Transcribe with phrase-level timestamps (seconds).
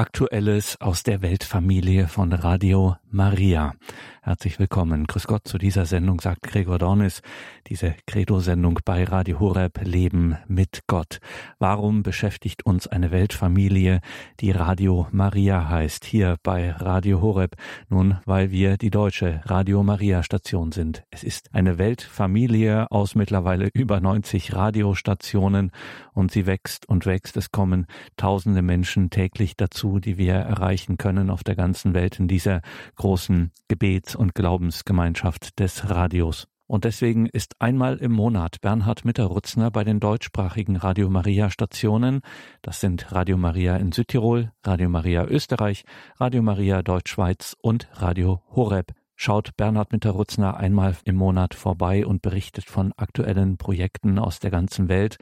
[0.00, 3.74] Aktuelles aus der Weltfamilie von Radio Maria.
[4.30, 5.08] Herzlich willkommen.
[5.08, 7.20] Grüß Gott zu dieser Sendung, sagt Gregor Dornis.
[7.66, 11.18] Diese Credo-Sendung bei Radio Horeb Leben mit Gott.
[11.58, 14.00] Warum beschäftigt uns eine Weltfamilie,
[14.38, 17.56] die Radio Maria heißt, hier bei Radio Horeb?
[17.88, 21.02] Nun, weil wir die deutsche Radio Maria Station sind.
[21.10, 25.72] Es ist eine Weltfamilie aus mittlerweile über 90 Radiostationen
[26.12, 27.36] und sie wächst und wächst.
[27.36, 32.28] Es kommen tausende Menschen täglich dazu, die wir erreichen können auf der ganzen Welt in
[32.28, 32.60] dieser
[32.94, 36.46] großen Gebets und Glaubensgemeinschaft des Radios.
[36.66, 42.20] Und deswegen ist einmal im Monat Bernhard Mitterrutzner bei den deutschsprachigen Radio Maria Stationen,
[42.62, 45.84] das sind Radio Maria in Südtirol, Radio Maria Österreich,
[46.18, 52.64] Radio Maria Deutschschweiz und Radio Horeb, schaut Bernhard Mitterrutzner einmal im Monat vorbei und berichtet
[52.64, 55.18] von aktuellen Projekten aus der ganzen Welt.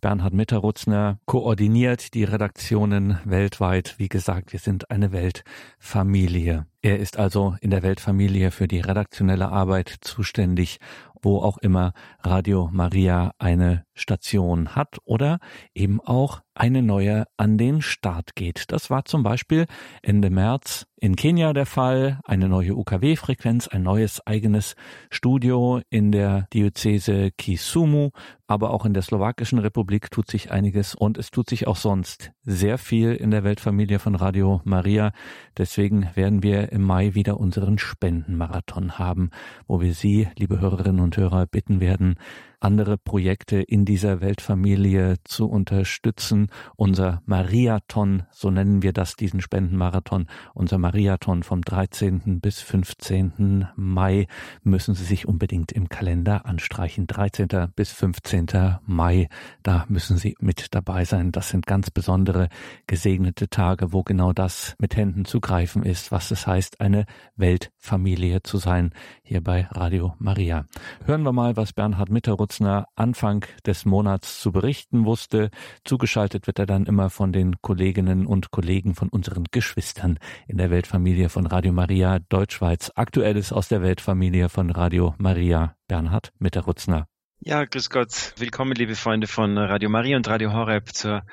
[0.00, 3.96] Bernhard Mitterrutzner koordiniert die Redaktionen weltweit.
[3.98, 6.64] Wie gesagt, wir sind eine Weltfamilie.
[6.80, 10.80] Er ist also in der Weltfamilie für die redaktionelle Arbeit zuständig,
[11.22, 15.38] wo auch immer Radio Maria eine Station hat oder
[15.74, 18.64] eben auch eine neue an den Start geht.
[18.72, 19.66] Das war zum Beispiel
[20.02, 24.76] Ende März in Kenia der Fall, eine neue UKW-Frequenz, ein neues eigenes
[25.10, 28.10] Studio in der Diözese Kisumu,
[28.52, 32.32] aber auch in der Slowakischen Republik tut sich einiges und es tut sich auch sonst
[32.44, 35.12] sehr viel in der Weltfamilie von Radio Maria.
[35.56, 39.30] Deswegen werden wir im Mai wieder unseren Spendenmarathon haben,
[39.66, 42.16] wo wir Sie, liebe Hörerinnen und Hörer, bitten werden,
[42.62, 46.48] andere Projekte in dieser Weltfamilie zu unterstützen.
[46.76, 52.40] Unser Mariathon, so nennen wir das, diesen Spendenmarathon, unser Mariathon vom 13.
[52.40, 53.68] bis 15.
[53.74, 54.26] Mai
[54.62, 57.06] müssen Sie sich unbedingt im Kalender anstreichen.
[57.06, 57.48] 13.
[57.74, 58.41] bis 15.
[58.86, 59.28] Mai,
[59.64, 61.32] da müssen Sie mit dabei sein.
[61.32, 62.48] Das sind ganz besondere
[62.86, 68.42] gesegnete Tage, wo genau das mit Händen zu greifen ist, was es heißt, eine Weltfamilie
[68.42, 68.92] zu sein,
[69.24, 70.66] hier bei Radio Maria.
[71.04, 75.48] Hören wir mal, was Bernhard Mitterrutz Kurzner Anfang des Monats zu berichten wusste.
[75.84, 80.70] Zugeschaltet wird er dann immer von den Kolleginnen und Kollegen von unseren Geschwistern in der
[80.70, 82.92] Weltfamilie von Radio Maria Deutschschweiz.
[82.94, 85.74] Aktuelles aus der Weltfamilie von Radio Maria.
[85.88, 87.06] Bernhard Mitterrutzner.
[87.44, 88.34] Ja, grüß Gott.
[88.36, 91.24] Willkommen, liebe Freunde von Radio Maria und Radio Horeb zur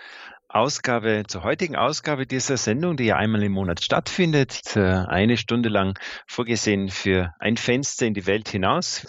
[0.47, 5.99] Ausgabe, zur heutigen Ausgabe dieser Sendung, die ja einmal im Monat stattfindet, eine Stunde lang
[6.25, 9.05] vorgesehen für ein Fenster in die Welt hinaus.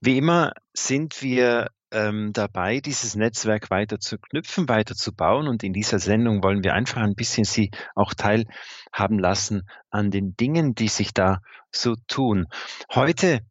[0.00, 5.46] Wie immer sind wir ähm, dabei, dieses Netzwerk weiter zu knüpfen, weiter zu bauen.
[5.46, 10.34] Und in dieser Sendung wollen wir einfach ein bisschen Sie auch teilhaben lassen an den
[10.34, 11.38] Dingen, die sich da
[11.70, 12.46] so tun.
[12.92, 13.42] Heute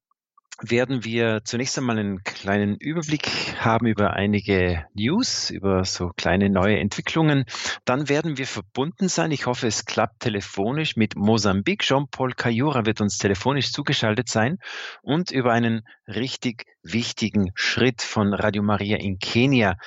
[0.61, 3.27] werden wir zunächst einmal einen kleinen Überblick
[3.59, 7.45] haben über einige News, über so kleine neue Entwicklungen.
[7.85, 9.31] Dann werden wir verbunden sein.
[9.31, 11.81] Ich hoffe, es klappt telefonisch mit Mosambik.
[11.81, 14.57] Jean-Paul Kayura wird uns telefonisch zugeschaltet sein
[15.01, 19.77] und über einen richtig wichtigen Schritt von Radio Maria in Kenia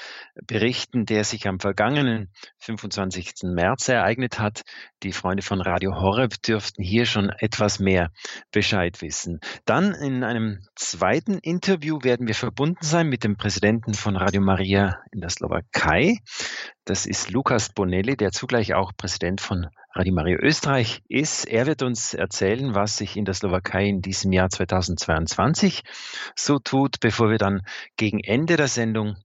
[0.46, 3.42] berichten, der sich am vergangenen 25.
[3.42, 4.62] März ereignet hat.
[5.02, 8.10] Die Freunde von Radio Horeb dürften hier schon etwas mehr
[8.50, 9.40] Bescheid wissen.
[9.66, 14.98] Dann in einem zweiten Interview werden wir verbunden sein mit dem Präsidenten von Radio Maria
[15.12, 16.18] in der Slowakei.
[16.84, 21.46] Das ist Lukas Bonelli, der zugleich auch Präsident von Radio Maria Österreich ist.
[21.46, 25.82] Er wird uns erzählen, was sich in der Slowakei in diesem Jahr 2022
[26.34, 27.62] so tut, bevor wir dann
[27.96, 29.16] gegen Ende der Sendung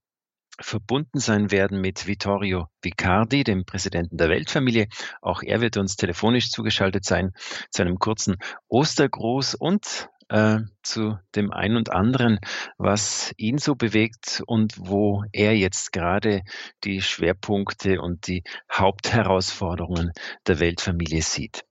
[0.59, 4.87] verbunden sein werden mit Vittorio Vicardi, dem Präsidenten der Weltfamilie.
[5.21, 7.31] Auch er wird uns telefonisch zugeschaltet sein
[7.69, 8.37] zu einem kurzen
[8.67, 12.39] Ostergruß und äh, zu dem einen und anderen,
[12.77, 16.41] was ihn so bewegt und wo er jetzt gerade
[16.83, 20.11] die Schwerpunkte und die Hauptherausforderungen
[20.47, 21.65] der Weltfamilie sieht.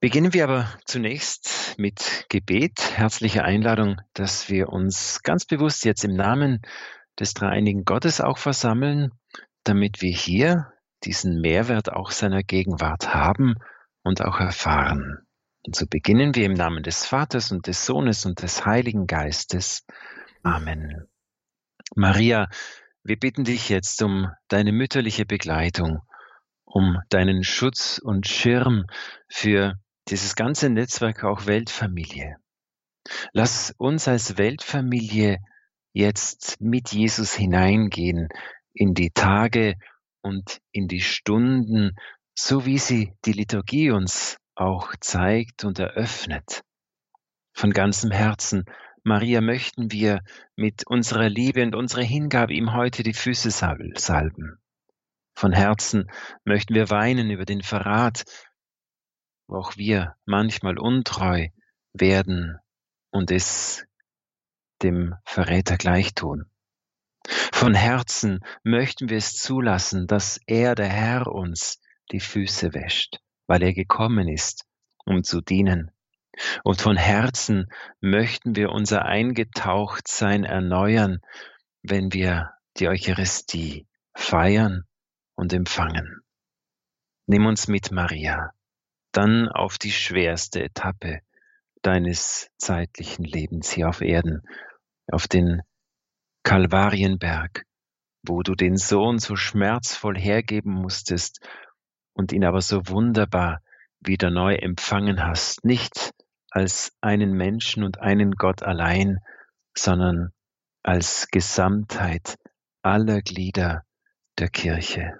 [0.00, 2.96] Beginnen wir aber zunächst mit Gebet.
[2.96, 6.62] Herzliche Einladung, dass wir uns ganz bewusst jetzt im Namen
[7.18, 9.12] des dreieinigen Gottes auch versammeln,
[9.62, 10.72] damit wir hier
[11.04, 13.56] diesen Mehrwert auch seiner Gegenwart haben
[14.02, 15.26] und auch erfahren.
[15.66, 19.84] Und so beginnen wir im Namen des Vaters und des Sohnes und des Heiligen Geistes.
[20.42, 21.06] Amen.
[21.94, 22.48] Maria,
[23.02, 26.00] wir bitten dich jetzt um deine mütterliche Begleitung,
[26.64, 28.86] um deinen Schutz und Schirm
[29.28, 29.74] für
[30.08, 32.36] dieses ganze Netzwerk auch Weltfamilie.
[33.32, 35.38] Lass uns als Weltfamilie
[35.92, 38.28] jetzt mit Jesus hineingehen
[38.72, 39.74] in die Tage
[40.22, 41.96] und in die Stunden,
[42.34, 46.62] so wie sie die Liturgie uns auch zeigt und eröffnet.
[47.54, 48.64] Von ganzem Herzen,
[49.02, 50.20] Maria, möchten wir
[50.54, 54.58] mit unserer Liebe und unserer Hingabe ihm heute die Füße salben.
[55.34, 56.10] Von Herzen
[56.44, 58.24] möchten wir weinen über den Verrat,
[59.46, 61.48] wo auch wir manchmal untreu
[61.94, 62.58] werden
[63.10, 63.86] und es
[64.82, 66.50] dem Verräter gleichtun.
[67.52, 71.80] Von Herzen möchten wir es zulassen, dass er, der Herr, uns
[72.12, 74.64] die Füße wäscht, weil er gekommen ist,
[75.04, 75.90] um zu dienen.
[76.62, 77.66] Und von Herzen
[78.00, 81.18] möchten wir unser Eingetauchtsein erneuern,
[81.82, 84.84] wenn wir die Eucharistie feiern
[85.34, 86.20] und empfangen.
[87.26, 88.52] Nimm uns mit, Maria,
[89.10, 91.18] dann auf die schwerste Etappe
[91.82, 94.42] deines zeitlichen Lebens hier auf Erden,
[95.10, 95.62] auf den
[96.44, 97.64] Kalvarienberg,
[98.22, 101.44] wo du den Sohn so schmerzvoll hergeben musstest
[102.20, 103.62] und ihn aber so wunderbar
[103.98, 106.12] wieder neu empfangen hast, nicht
[106.50, 109.20] als einen Menschen und einen Gott allein,
[109.74, 110.32] sondern
[110.82, 112.36] als Gesamtheit
[112.82, 113.84] aller Glieder
[114.38, 115.18] der Kirche.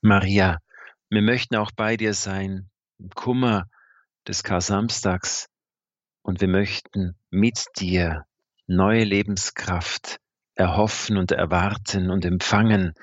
[0.00, 0.58] Maria,
[1.10, 3.68] wir möchten auch bei dir sein im Kummer
[4.26, 5.48] des Kar-Samstags
[6.22, 8.24] und wir möchten mit dir
[8.66, 10.18] neue Lebenskraft
[10.56, 12.94] erhoffen und erwarten und empfangen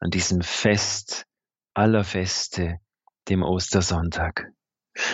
[0.00, 1.26] an diesem Fest
[1.74, 2.78] aller Feste,
[3.28, 4.52] dem Ostersonntag.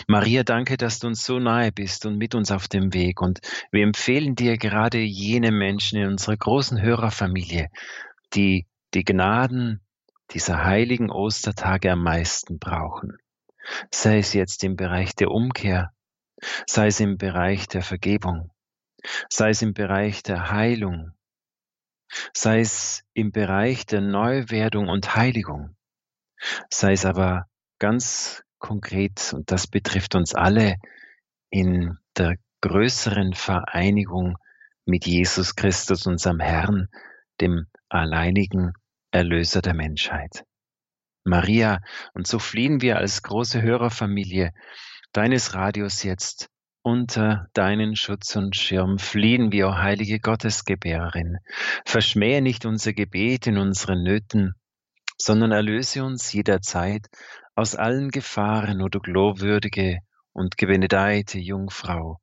[0.08, 3.20] Maria, danke, dass du uns so nahe bist und mit uns auf dem Weg.
[3.20, 3.40] Und
[3.70, 7.68] wir empfehlen dir gerade jene Menschen in unserer großen Hörerfamilie,
[8.34, 9.80] die die Gnaden
[10.32, 13.18] dieser heiligen Ostertage am meisten brauchen.
[13.92, 15.92] Sei es jetzt im Bereich der Umkehr,
[16.66, 18.50] sei es im Bereich der Vergebung,
[19.28, 21.12] sei es im Bereich der Heilung,
[22.32, 25.76] sei es im Bereich der Neuwerdung und Heiligung,
[26.70, 27.46] sei es aber
[27.78, 30.76] ganz konkret, und das betrifft uns alle,
[31.50, 34.36] in der größeren Vereinigung
[34.84, 36.88] mit Jesus Christus, unserem Herrn,
[37.40, 38.72] dem alleinigen
[39.10, 40.44] Erlöser der Menschheit.
[41.24, 41.80] Maria,
[42.14, 44.52] und so fliehen wir als große Hörerfamilie
[45.12, 46.48] deines Radios jetzt
[46.82, 51.38] unter deinen Schutz und Schirm fliehen wir, o heilige Gottesgebärerin.
[51.84, 54.54] Verschmähe nicht unser Gebet in unseren Nöten,
[55.20, 57.08] sondern erlöse uns jederzeit
[57.54, 59.98] aus allen Gefahren, o du glorwürdige
[60.32, 62.20] und gebenedeite Jungfrau,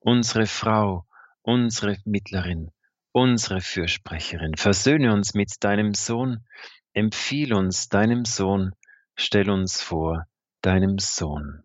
[0.00, 1.06] unsere Frau,
[1.42, 2.70] unsere Mittlerin,
[3.12, 6.44] unsere Fürsprecherin, versöhne uns mit deinem Sohn,
[6.92, 8.72] empfiehl uns deinem Sohn,
[9.14, 10.26] stell uns vor
[10.62, 11.62] deinem Sohn.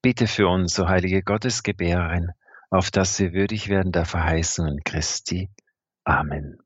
[0.00, 2.30] Bitte für uns, o heilige Gottesgebärerin,
[2.70, 5.50] auf dass wir würdig werden der Verheißungen Christi.
[6.04, 6.58] Amen.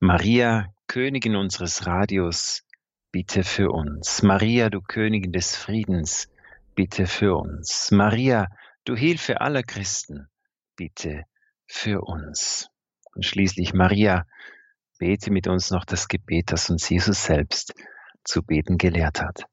[0.00, 2.62] Maria, Königin unseres Radios,
[3.10, 4.22] bitte für uns.
[4.22, 6.28] Maria, du Königin des Friedens,
[6.74, 7.90] bitte für uns.
[7.90, 8.48] Maria,
[8.84, 10.28] du Hilfe aller Christen,
[10.76, 11.24] bitte
[11.66, 12.68] für uns.
[13.14, 14.26] Und schließlich Maria,
[14.98, 17.74] bete mit uns noch das Gebet, das uns Jesus selbst
[18.24, 19.44] zu beten gelehrt hat.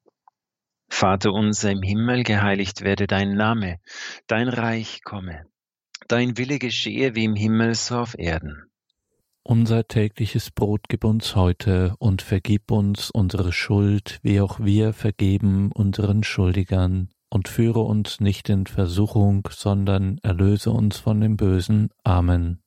[0.89, 3.79] Vater unser im Himmel, geheiligt werde dein Name,
[4.27, 5.45] dein Reich komme,
[6.07, 8.70] dein Wille geschehe wie im Himmel so auf Erden.
[9.51, 15.74] Unser tägliches Brot gib uns heute und vergib uns unsere Schuld, wie auch wir vergeben
[15.74, 21.89] unseren Schuldigern und führe uns nicht in Versuchung, sondern erlöse uns von dem Bösen.
[22.06, 22.62] Amen.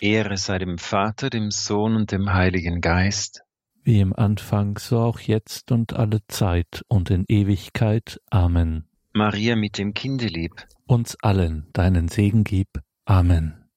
[0.00, 3.44] Ehre sei dem Vater, dem Sohn und dem Heiligen Geist.
[3.84, 8.20] Wie im Anfang, so auch jetzt und alle Zeit und in Ewigkeit.
[8.28, 8.88] Amen.
[9.12, 10.66] Maria mit dem Kindelieb.
[10.84, 12.80] Uns allen deinen Segen gib.
[13.04, 13.67] Amen.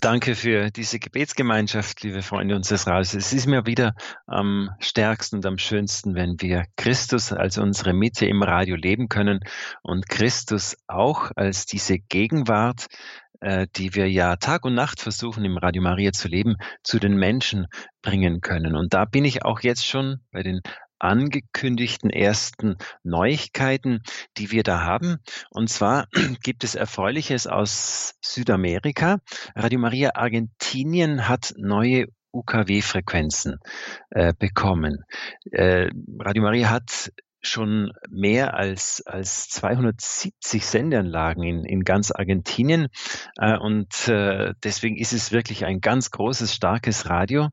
[0.00, 3.26] Danke für diese Gebetsgemeinschaft, liebe Freunde unseres Rauses.
[3.26, 3.94] Es ist mir wieder
[4.26, 9.40] am stärksten und am schönsten, wenn wir Christus als unsere Mitte im Radio leben können
[9.82, 12.86] und Christus auch als diese Gegenwart,
[13.40, 17.16] äh, die wir ja Tag und Nacht versuchen im Radio Maria zu leben, zu den
[17.16, 17.66] Menschen
[18.02, 18.76] bringen können.
[18.76, 20.60] Und da bin ich auch jetzt schon bei den
[20.98, 24.02] angekündigten ersten Neuigkeiten,
[24.36, 25.18] die wir da haben.
[25.50, 26.06] Und zwar
[26.42, 29.18] gibt es Erfreuliches aus Südamerika.
[29.54, 33.58] Radio Maria Argentinien hat neue UKW-Frequenzen
[34.10, 35.04] äh, bekommen.
[35.52, 37.12] Äh, Radio Maria hat
[37.46, 42.88] schon mehr als, als 270 Sendeanlagen in, in ganz Argentinien.
[43.38, 47.50] Äh, und äh, deswegen ist es wirklich ein ganz großes, starkes Radio.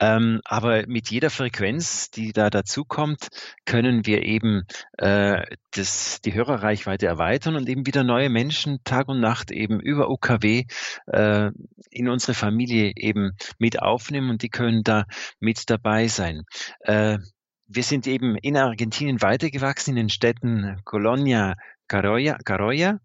[0.00, 3.28] Ähm, aber mit jeder Frequenz, die da dazukommt,
[3.64, 4.64] können wir eben
[4.98, 10.10] äh, das, die Hörerreichweite erweitern und eben wieder neue Menschen Tag und Nacht eben über
[10.10, 10.64] UKW
[11.06, 11.50] äh,
[11.90, 15.04] in unsere Familie eben mit aufnehmen und die können da
[15.38, 16.42] mit dabei sein.
[16.80, 17.18] Äh,
[17.66, 21.54] wir sind eben in Argentinien weitergewachsen in den Städten Colonia,
[21.88, 22.98] Caroya, Caroya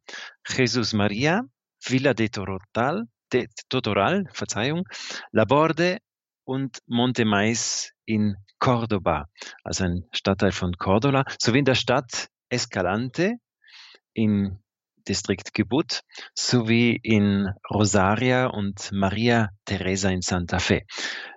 [0.48, 1.44] Jesus Maria,
[1.84, 4.84] Villa de Totoral, de Totoral, Verzeihung,
[5.32, 6.00] Laborde
[6.44, 9.28] und Montemais in Cordoba,
[9.64, 13.36] also ein Stadtteil von Córdoba, sowie in der Stadt Escalante
[14.14, 14.60] in
[15.08, 16.02] Distrikt Gebut
[16.36, 20.84] sowie in Rosaria und Maria Teresa in Santa Fe.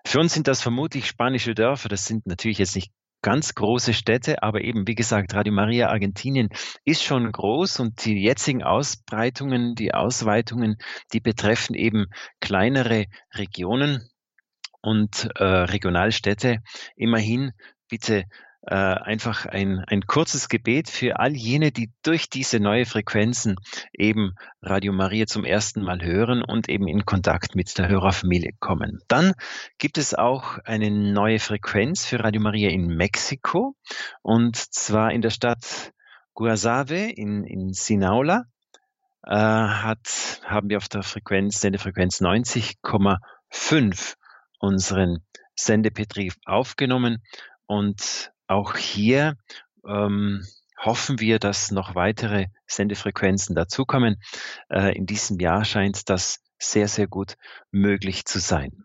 [0.05, 1.89] Für uns sind das vermutlich spanische Dörfer.
[1.89, 6.49] Das sind natürlich jetzt nicht ganz große Städte, aber eben, wie gesagt, Radio Maria Argentinien
[6.85, 10.77] ist schon groß und die jetzigen Ausbreitungen, die Ausweitungen,
[11.13, 12.07] die betreffen eben
[12.41, 14.09] kleinere Regionen
[14.81, 16.59] und äh, Regionalstädte.
[16.97, 17.53] Immerhin
[17.89, 18.25] bitte
[18.65, 23.57] äh, einfach ein, ein kurzes Gebet für all jene, die durch diese neue Frequenzen
[23.93, 29.01] eben Radio Maria zum ersten Mal hören und eben in Kontakt mit der Hörerfamilie kommen.
[29.09, 29.35] Dann
[29.79, 33.75] gibt es auch eine neue Frequenz für Radio Maria in Mexiko
[34.23, 35.93] und zwar in der Stadt
[36.35, 38.45] Guasave in, in Sinaula.
[39.25, 44.15] Äh, hat, haben wir auf der Frequenz, Sendefrequenz 90,5
[44.59, 45.19] unseren
[45.55, 47.23] Sendebetrieb aufgenommen
[47.67, 49.37] und auch hier
[49.87, 50.45] ähm,
[50.79, 54.21] hoffen wir, dass noch weitere Sendefrequenzen dazukommen.
[54.69, 57.37] Äh, in diesem Jahr scheint das sehr, sehr gut
[57.71, 58.85] möglich zu sein.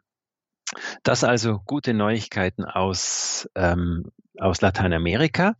[1.04, 5.56] Das also gute Neuigkeiten aus, ähm, aus Lateinamerika.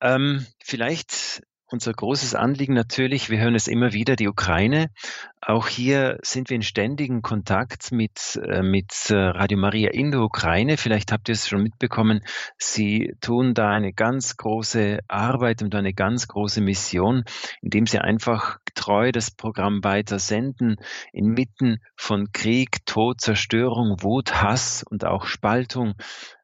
[0.00, 4.90] Ähm, vielleicht unser großes Anliegen natürlich, wir hören es immer wieder, die Ukraine.
[5.40, 10.20] Auch hier sind wir in ständigem Kontakt mit, äh, mit äh, Radio Maria in der
[10.20, 10.76] Ukraine.
[10.76, 12.22] Vielleicht habt ihr es schon mitbekommen.
[12.56, 17.24] Sie tun da eine ganz große Arbeit und eine ganz große Mission,
[17.60, 20.76] indem sie einfach treu das Programm weiter senden,
[21.12, 25.94] inmitten von Krieg, Tod, Zerstörung, Wut, Hass und auch Spaltung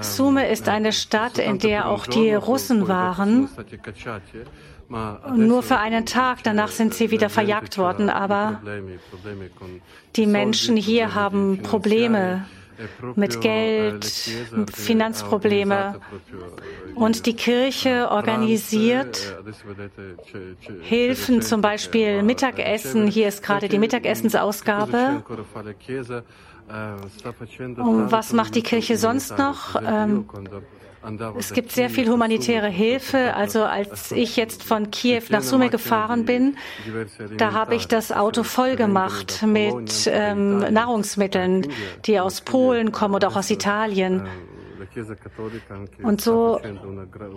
[0.00, 3.48] Sume ist eine Stadt, in der auch die Russen waren.
[5.36, 8.10] Nur für einen Tag, danach sind sie wieder verjagt worden.
[8.10, 8.60] Aber
[10.16, 12.44] die Menschen hier haben Probleme
[13.14, 14.04] mit Geld,
[14.74, 16.00] Finanzprobleme.
[16.94, 19.36] Und die Kirche organisiert
[20.82, 23.06] Hilfen, zum Beispiel Mittagessen.
[23.06, 25.22] Hier ist gerade die Mittagessensausgabe.
[27.78, 29.80] Und was macht die Kirche sonst noch?
[31.38, 33.34] Es gibt sehr viel humanitäre Hilfe.
[33.34, 36.56] Also als ich jetzt von Kiew nach Sumy gefahren bin,
[37.38, 41.68] da habe ich das Auto voll gemacht mit ähm, Nahrungsmitteln,
[42.04, 44.26] die aus Polen kommen oder auch aus Italien.
[46.02, 46.60] Und so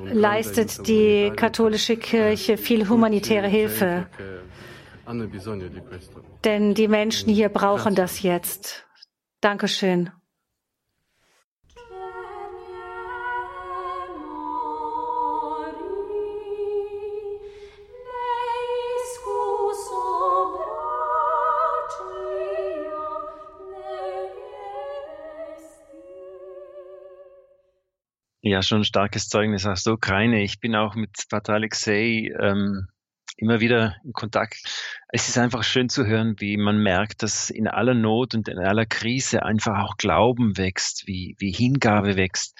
[0.06, 4.08] leistet die katholische Kirche viel humanitäre Hilfe.
[6.44, 8.86] Denn die Menschen hier brauchen das jetzt.
[9.42, 10.10] Dankeschön.
[28.46, 30.44] Ja, schon ein starkes Zeugnis aus der Ukraine.
[30.44, 32.90] Ich bin auch mit Pater Alexei ähm,
[33.38, 34.62] immer wieder in Kontakt.
[35.16, 38.58] Es ist einfach schön zu hören, wie man merkt, dass in aller Not und in
[38.58, 42.58] aller Krise einfach auch Glauben wächst, wie, wie Hingabe wächst.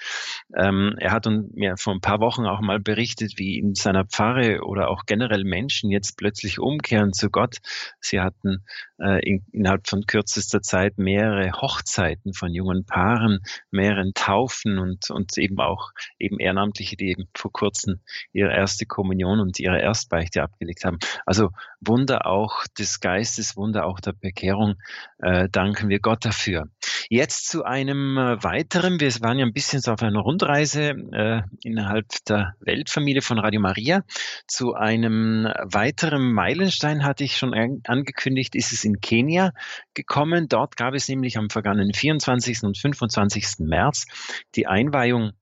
[0.56, 4.60] Ähm, er hat mir vor ein paar Wochen auch mal berichtet, wie in seiner Pfarre
[4.62, 7.56] oder auch generell Menschen jetzt plötzlich umkehren zu Gott.
[7.98, 8.64] Sie hatten
[9.00, 13.40] äh, in, innerhalb von kürzester Zeit mehrere Hochzeiten von jungen Paaren,
[13.72, 17.98] mehreren Taufen und, und eben auch eben Ehrenamtliche, die eben vor kurzem
[18.32, 20.98] ihre erste Kommunion und ihre Erstbeichte abgelegt haben.
[21.26, 21.50] Also
[21.86, 24.74] Wunder auch des Geistes, Wunder auch der Bekehrung,
[25.18, 26.68] äh, danken wir Gott dafür.
[27.08, 31.42] Jetzt zu einem äh, weiteren, wir waren ja ein bisschen so auf einer Rundreise äh,
[31.62, 34.02] innerhalb der Weltfamilie von Radio Maria.
[34.46, 37.54] Zu einem weiteren Meilenstein hatte ich schon
[37.86, 39.52] angekündigt, ist es in Kenia
[39.94, 40.48] gekommen.
[40.48, 42.62] Dort gab es nämlich am vergangenen 24.
[42.62, 43.58] und 25.
[43.60, 44.06] März
[44.54, 45.32] die Einweihung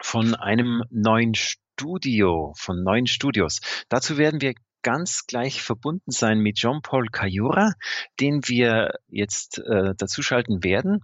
[0.00, 3.60] von einem neuen Studio, von neuen Studios.
[3.88, 7.72] Dazu werden wir ganz gleich verbunden sein mit Jean-Paul Cayura,
[8.20, 11.02] den wir jetzt äh, dazuschalten werden.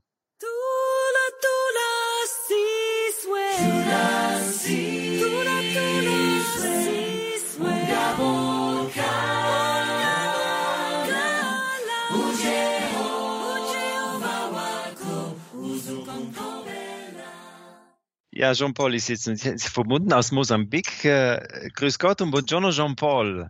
[18.37, 21.05] Ja, Jean-Paul ist jetzt verbunden aus Mosambik.
[21.05, 23.49] Äh, grüß Gott und buongiorno Jean-Paul.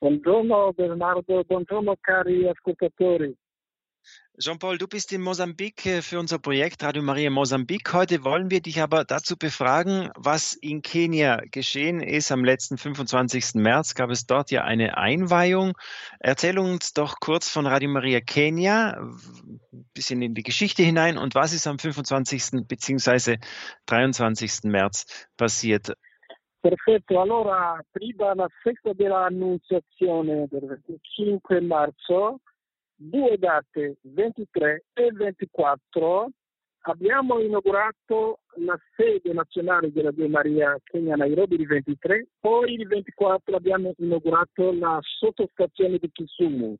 [0.00, 3.36] Buongiorno Bernardo, buongiorno cari ascoltatori.
[4.38, 7.92] Jean-Paul, du bist in Mosambik äh, für unser Projekt Radio Maria Mosambik.
[7.92, 12.30] Heute wollen wir dich aber dazu befragen, was in Kenia geschehen ist.
[12.30, 13.54] Am letzten 25.
[13.54, 15.72] März gab es dort ja eine Einweihung.
[16.20, 21.34] Erzähl uns doch kurz von Radio Maria Kenia, ein bisschen in die Geschichte hinein und
[21.34, 22.68] was ist am 25.
[22.68, 23.38] bzw.
[23.86, 24.62] 23.
[24.62, 25.96] März passiert.
[26.60, 32.40] Perfetto, allora prima la festa dell'annunciazione del 5 marzo,
[32.96, 36.30] due date, 23 e 24,
[36.82, 43.54] abbiamo inaugurato la sede nazionale della Dio Maria Kenya Nairobi il 23, poi il 24
[43.54, 46.76] abbiamo inaugurato la sottostazione di Kisumu.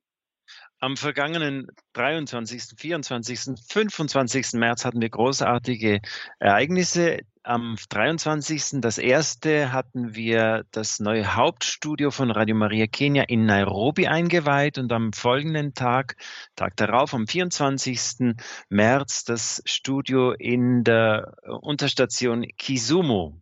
[0.81, 4.53] Am vergangenen 23., 24., 25.
[4.55, 6.01] März hatten wir großartige
[6.39, 7.19] Ereignisse.
[7.43, 8.81] Am 23.
[8.81, 14.93] das erste hatten wir das neue Hauptstudio von Radio Maria Kenia in Nairobi eingeweiht und
[14.93, 16.17] am folgenden Tag,
[16.57, 18.37] Tag darauf, am 24.
[18.69, 23.41] März, das Studio in der Unterstation Kisumu.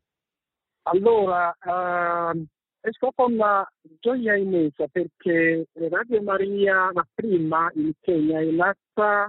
[0.84, 2.46] Allora, uh,
[2.86, 3.68] è stata una
[4.00, 9.28] gioia immensa perché Radio Maria, la prima in Kenya, è nata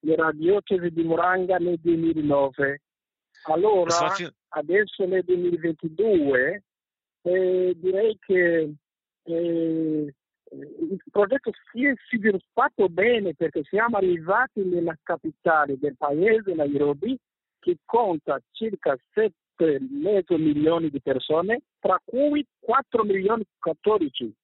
[0.00, 2.80] nella diocesi di Moranga nel 2009.
[3.44, 4.12] Allora,
[4.48, 6.62] adesso nel 2022,
[7.22, 8.74] eh, direi che
[9.22, 10.14] eh,
[10.50, 17.16] il progetto si è sviluppato bene perché siamo arrivati nella capitale del paese, Nairobi,
[17.60, 24.34] che conta circa 7 mezzo milioni di persone, tra cui 4 milioni cattolici.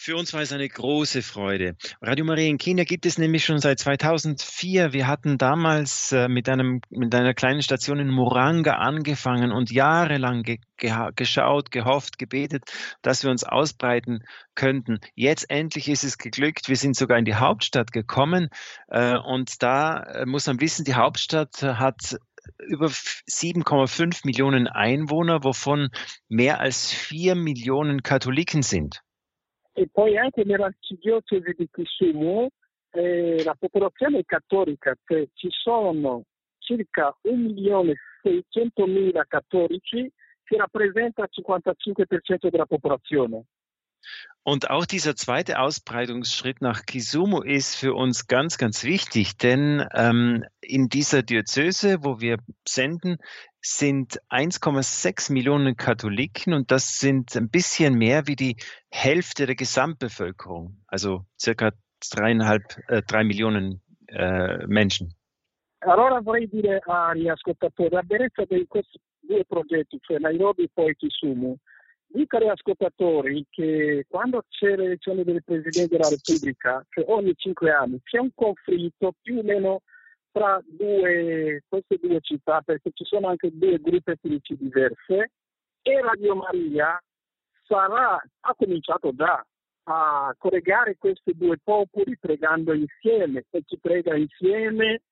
[0.00, 1.76] Für uns war es eine große Freude.
[2.00, 4.92] Radio Maria in Kenia gibt es nämlich schon seit 2004.
[4.92, 10.44] Wir hatten damals äh, mit, einem, mit einer kleinen Station in Moranga angefangen und jahrelang
[10.44, 10.58] ge
[11.16, 12.62] geschaut, gehofft, gebetet,
[13.02, 14.22] dass wir uns ausbreiten
[14.54, 15.00] könnten.
[15.16, 16.68] Jetzt endlich ist es geglückt.
[16.68, 18.50] Wir sind sogar in die Hauptstadt gekommen
[18.86, 22.16] äh, und da äh, muss man wissen, die Hauptstadt hat
[22.58, 25.90] über 7,5 Millionen Einwohner, wovon
[26.28, 29.00] mehr als 4 Millionen Katholiken sind.
[29.74, 32.48] E poi anche nell'arcidiocesi di Kisumu
[32.90, 36.24] eh, la popolazione è cattolica, cioè ci sono
[36.58, 40.10] circa 1.600.000 cattolici
[40.42, 43.44] che rappresenta il 55% della popolazione.
[44.48, 50.42] Und auch dieser zweite Ausbreitungsschritt nach Kisumu ist für uns ganz, ganz wichtig, denn ähm,
[50.62, 53.18] in dieser Diözese, wo wir senden,
[53.60, 58.56] sind 1,6 Millionen Katholiken und das sind ein bisschen mehr wie die
[58.90, 61.72] Hälfte der Gesamtbevölkerung, also circa
[62.10, 65.12] dreieinhalb, äh, drei Millionen äh, Menschen.
[65.80, 70.96] Allora vorrei dire agli ascoltatori la bellezza di questi due progetti, cioè Nairobi e poi
[70.96, 71.54] Kisumu.
[72.10, 78.00] Dico agli ascoltatori che quando c'è l'elezione del Presidente della Repubblica, cioè ogni cinque anni,
[78.02, 79.82] c'è un conflitto più o meno
[80.32, 85.32] tra due, queste due città, perché ci sono anche due gruppi etnici diverse,
[85.82, 86.98] e Radio Maria
[87.66, 89.44] sarà, ha cominciato già
[89.90, 95.02] a collegare questi due popoli pregando insieme, e chi prega insieme,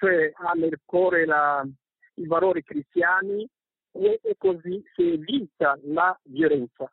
[0.00, 1.64] cioè ha nel cuore la,
[2.14, 3.48] i valori cristiani,
[3.92, 6.90] e, così si evita la violenza.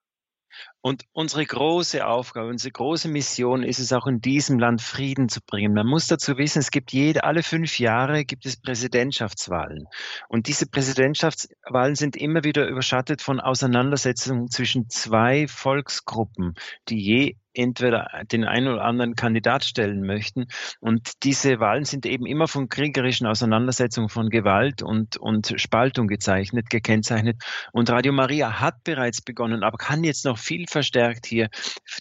[0.82, 5.42] Und unsere große Aufgabe, unsere große Mission ist es auch in diesem Land Frieden zu
[5.42, 5.74] bringen.
[5.74, 9.88] Man muss dazu wissen, es gibt jede, alle fünf Jahre gibt es Präsidentschaftswahlen.
[10.30, 16.54] Und diese Präsidentschaftswahlen sind immer wieder überschattet von Auseinandersetzungen zwischen zwei Volksgruppen,
[16.90, 20.48] die je entweder den einen oder anderen Kandidat stellen möchten.
[20.80, 26.70] Und diese Wahlen sind eben immer von kriegerischen Auseinandersetzungen, von Gewalt und, und Spaltung gezeichnet,
[26.70, 27.41] gekennzeichnet.
[27.74, 31.50] Und Radio Maria hat bereits begonnen, aber kann jetzt noch viel verstärkt hier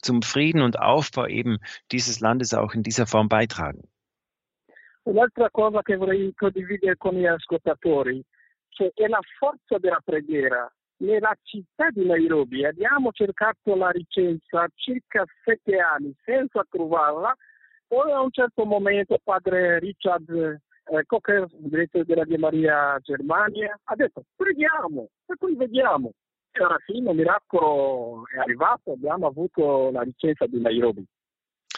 [0.02, 1.58] zum Frieden und Aufbau eben
[1.92, 3.82] dieses Landes auch in dieser Form beitragen.
[5.04, 8.24] Un'altra cosa che vorrei condividere con gli ascoltatori,
[8.70, 15.24] cioè è la forza della preghiera nella città di Nairobi abbiamo cercato la licenza circa
[15.44, 17.34] sette anni senza trovarla.
[17.86, 23.94] Poi a un certo momento padre Richard eh, Cocker, direttore della Via Maria Germania, ha
[23.94, 26.12] detto preghiamo e poi vediamo.
[26.50, 31.04] E alla fine il miracolo è arrivato, abbiamo avuto la licenza di Nairobi.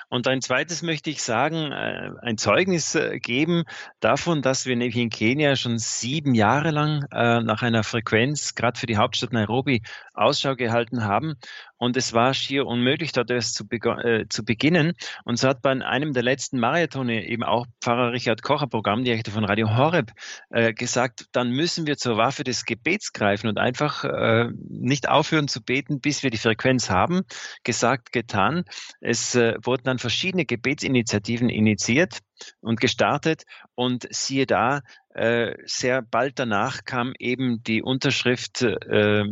[0.08, 3.64] Und ein zweites möchte ich sagen, äh, ein Zeugnis äh, geben
[4.00, 8.78] davon, dass wir nämlich in Kenia schon sieben Jahre lang äh, nach einer Frequenz, gerade
[8.78, 9.82] für die Hauptstadt Nairobi,
[10.14, 11.34] Ausschau gehalten haben
[11.78, 14.94] und es war schier unmöglich, dort erst zu, äh, zu beginnen.
[15.24, 19.44] Und so hat bei einem der letzten Marathone eben auch Pfarrer Richard Kocher, Programmdirektor von
[19.44, 20.12] Radio Horeb,
[20.50, 25.48] äh, gesagt, dann müssen wir zur Waffe des Gebets greifen und einfach äh, nicht aufhören
[25.48, 27.22] zu beten, bis wir die Frequenz haben.
[27.64, 28.64] Gesagt, getan.
[29.00, 32.18] Es äh, wurden dann verschiedene Gebetsinitiativen initiiert
[32.61, 39.24] und gestartet und siehe da, äh, sehr bald danach kam eben die Unterschrift äh,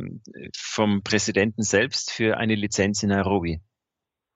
[0.54, 3.60] vom Präsidenten selbst für eine Lizenz in Nairobi.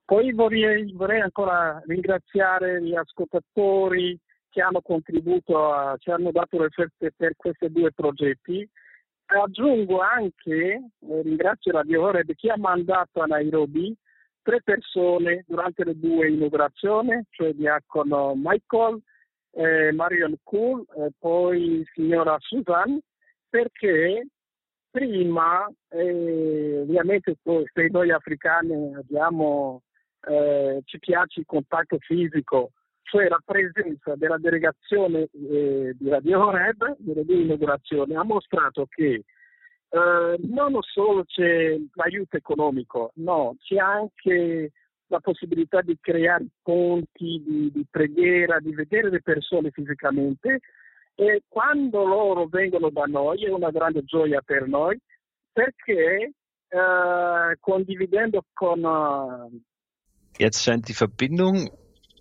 [0.07, 4.19] Poi vorrei, vorrei ancora ringraziare gli ascoltatori
[4.51, 8.69] che hanno contribuito, a, ci hanno dato le offerte per questi due progetti.
[9.27, 13.97] Aggiungo anche, eh, ringrazio Radio Horeb, chi ha mandato a Nairobi
[14.43, 19.01] tre persone durante le due inaugurazioni, cioè diacono Michael,
[19.53, 22.99] eh, Marion Cool e poi signora Susan,
[23.49, 24.27] perché
[24.91, 29.83] prima, eh, ovviamente se noi africani abbiamo,
[30.29, 32.71] eh, ci piace il contatto fisico,
[33.03, 39.25] cioè la presenza della delegazione eh, di Radio Red nelle due inaugurazioni ha mostrato che
[39.91, 44.73] eh, non solo c'è l'aiuto economico, no, c'è anche
[45.09, 50.61] la possibilità di creare ponti di, di preghiera, di vedere le persone fisicamente
[51.17, 54.99] e quando loro vengono da noi è una grande gioia per noi
[55.53, 56.33] perché
[56.69, 59.61] äh, condividendo con...
[60.39, 61.69] Jetzt scheint die Verbindung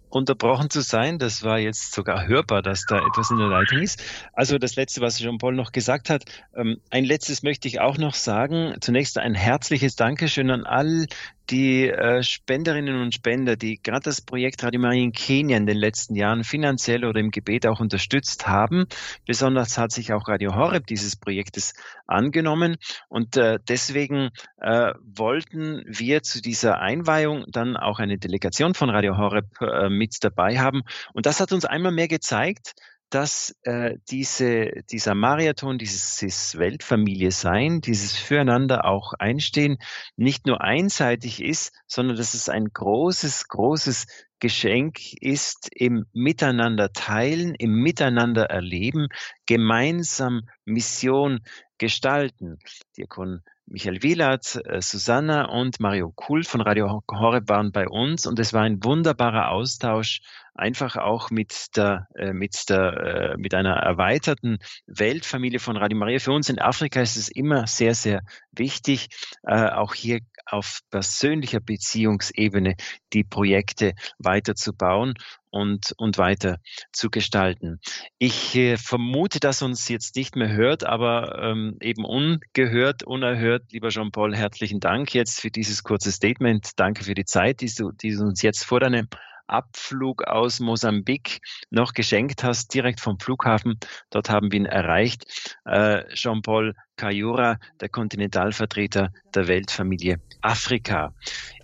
[0.09, 1.19] unterbrochen zu sein.
[1.19, 4.03] Das war jetzt sogar hörbar, dass da etwas in der Leitung ist.
[4.33, 6.25] Also das Letzte, was Jean-Paul noch gesagt hat.
[6.55, 8.75] Ähm, ein letztes möchte ich auch noch sagen.
[8.81, 11.07] Zunächst ein herzliches Dankeschön an all
[11.49, 15.77] die äh, Spenderinnen und Spender, die gerade das Projekt Radio Maria in Kenia in den
[15.77, 18.85] letzten Jahren finanziell oder im Gebet auch unterstützt haben.
[19.25, 21.73] Besonders hat sich auch Radio Horeb dieses Projektes
[22.05, 28.89] angenommen und äh, deswegen äh, wollten wir zu dieser Einweihung dann auch eine Delegation von
[28.89, 30.81] Radio Horeb äh, mit dabei haben.
[31.13, 32.73] Und das hat uns einmal mehr gezeigt,
[33.09, 39.77] dass äh, diese, dieser Marathon, dieses Weltfamilie sein, dieses Füreinander auch einstehen,
[40.15, 44.05] nicht nur einseitig ist, sondern dass es ein großes, großes
[44.39, 49.07] Geschenk ist im Miteinander teilen, im Miteinander erleben,
[49.45, 51.41] gemeinsam Mission
[51.77, 52.59] gestalten.
[52.97, 58.39] Diakon Michael Wielert, äh, Susanna und Mario Kuhl von Radio Horeb waren bei uns und
[58.39, 60.21] es war ein wunderbarer Austausch,
[60.55, 66.19] einfach auch mit der, äh, mit der, äh, mit einer erweiterten Weltfamilie von Radio Maria.
[66.19, 68.21] Für uns in Afrika ist es immer sehr, sehr
[68.51, 69.07] wichtig,
[69.43, 72.75] auch hier auf persönlicher Beziehungsebene
[73.13, 75.13] die Projekte weiterzubauen
[75.49, 76.57] und, und weiter
[76.91, 77.79] zu gestalten.
[78.17, 83.71] Ich äh, vermute, dass uns jetzt nicht mehr hört, aber ähm, eben ungehört, unerhört.
[83.71, 86.71] Lieber Jean-Paul, herzlichen Dank jetzt für dieses kurze Statement.
[86.75, 89.07] Danke für die Zeit, die du, die du uns jetzt vor deinem
[89.49, 93.79] Abflug aus Mosambik noch geschenkt hast, direkt vom Flughafen.
[94.09, 95.25] Dort haben wir ihn erreicht.
[95.65, 101.13] Äh, Jean-Paul Kayura, der Kontinentalvertreter der Weltfamilie Afrika.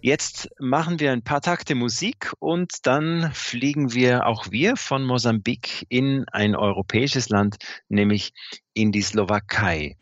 [0.01, 5.85] Jetzt machen wir ein paar Takte Musik und dann fliegen wir auch wir von Mosambik
[5.89, 7.57] in ein europäisches Land,
[7.89, 8.33] nämlich
[8.73, 9.97] in die Slowakei.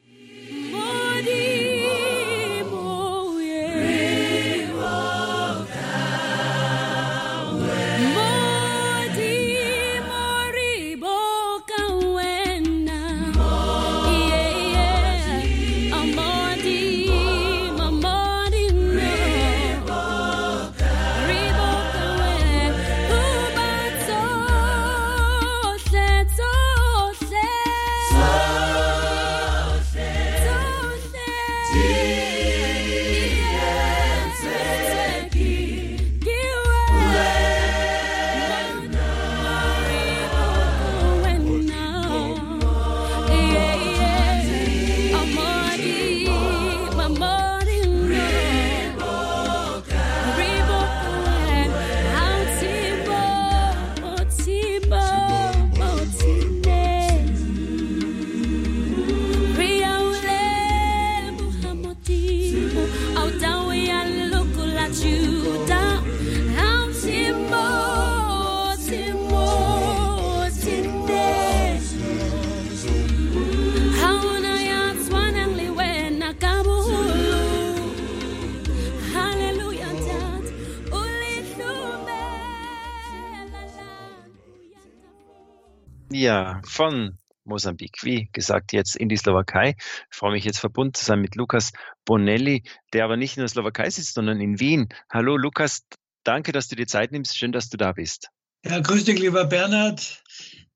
[86.74, 89.76] Von Mosambik, wie gesagt, jetzt in die Slowakei.
[90.12, 91.72] Ich freue mich jetzt verbunden zu sein mit Lukas
[92.06, 94.90] Bonelli, der aber nicht in der Slowakei sitzt, sondern in Wien.
[95.10, 95.84] Hallo Lukas,
[96.24, 97.38] danke, dass du dir Zeit nimmst.
[97.38, 98.30] Schön, dass du da bist.
[98.66, 100.24] Ja, grüß dich, lieber Bernhard.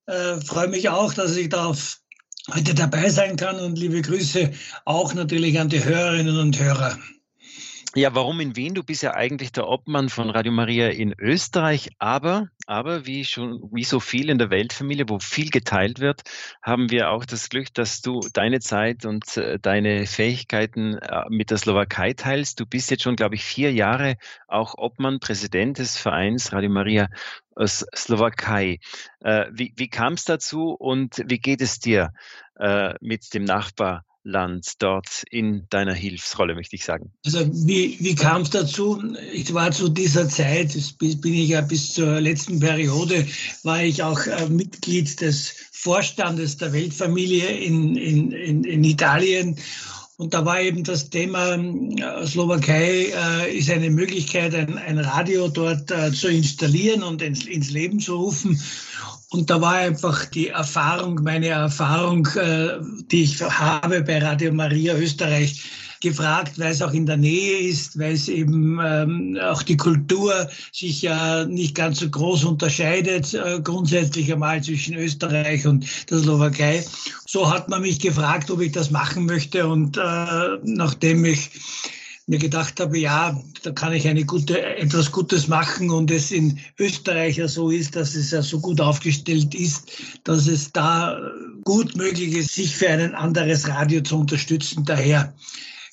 [0.05, 1.73] Äh, freue mich auch, dass ich da
[2.53, 4.51] heute dabei sein kann und liebe Grüße
[4.85, 6.97] auch natürlich an die Hörerinnen und Hörer.
[7.97, 8.75] Ja, warum in Wien?
[8.75, 13.71] Du bist ja eigentlich der Obmann von Radio Maria in Österreich, aber, aber wie schon,
[13.73, 16.21] wie so viel in der Weltfamilie, wo viel geteilt wird,
[16.61, 21.49] haben wir auch das Glück, dass du deine Zeit und äh, deine Fähigkeiten äh, mit
[21.49, 22.59] der Slowakei teilst.
[22.59, 27.09] Du bist jetzt schon, glaube ich, vier Jahre auch Obmann, Präsident des Vereins Radio Maria
[27.55, 28.77] aus Slowakei.
[29.21, 32.13] Äh, wie wie kam es dazu und wie geht es dir
[33.01, 37.11] mit dem Nachbar Land dort in deiner Hilfsrolle, möchte ich sagen?
[37.25, 39.01] Also wie, wie kam es dazu?
[39.33, 43.25] Ich war zu dieser Zeit, bin ich ja bis zur letzten Periode,
[43.63, 49.57] war ich auch äh, Mitglied des Vorstandes der Weltfamilie in, in, in, in Italien.
[50.17, 55.47] Und da war eben das Thema, äh, Slowakei äh, ist eine Möglichkeit, ein, ein Radio
[55.47, 58.59] dort äh, zu installieren und ins, ins Leben zu rufen.
[59.29, 62.79] Und da war einfach die Erfahrung, meine Erfahrung, äh,
[63.11, 65.63] die ich habe bei Radio Maria Österreich,
[66.01, 70.47] gefragt, weil es auch in der Nähe ist, weil es eben ähm, auch die Kultur
[70.71, 76.85] sich ja nicht ganz so groß unterscheidet, äh, grundsätzlich einmal zwischen Österreich und der Slowakei.
[77.25, 81.49] So hat man mich gefragt, ob ich das machen möchte und äh, nachdem ich
[82.27, 86.59] mir gedacht habe, ja, da kann ich eine gute, etwas Gutes machen und es in
[86.77, 89.89] Österreich ja so ist, dass es ja so gut aufgestellt ist,
[90.25, 91.17] dass es da
[91.63, 94.83] gut möglich ist, sich für ein anderes Radio zu unterstützen.
[94.83, 95.33] Daher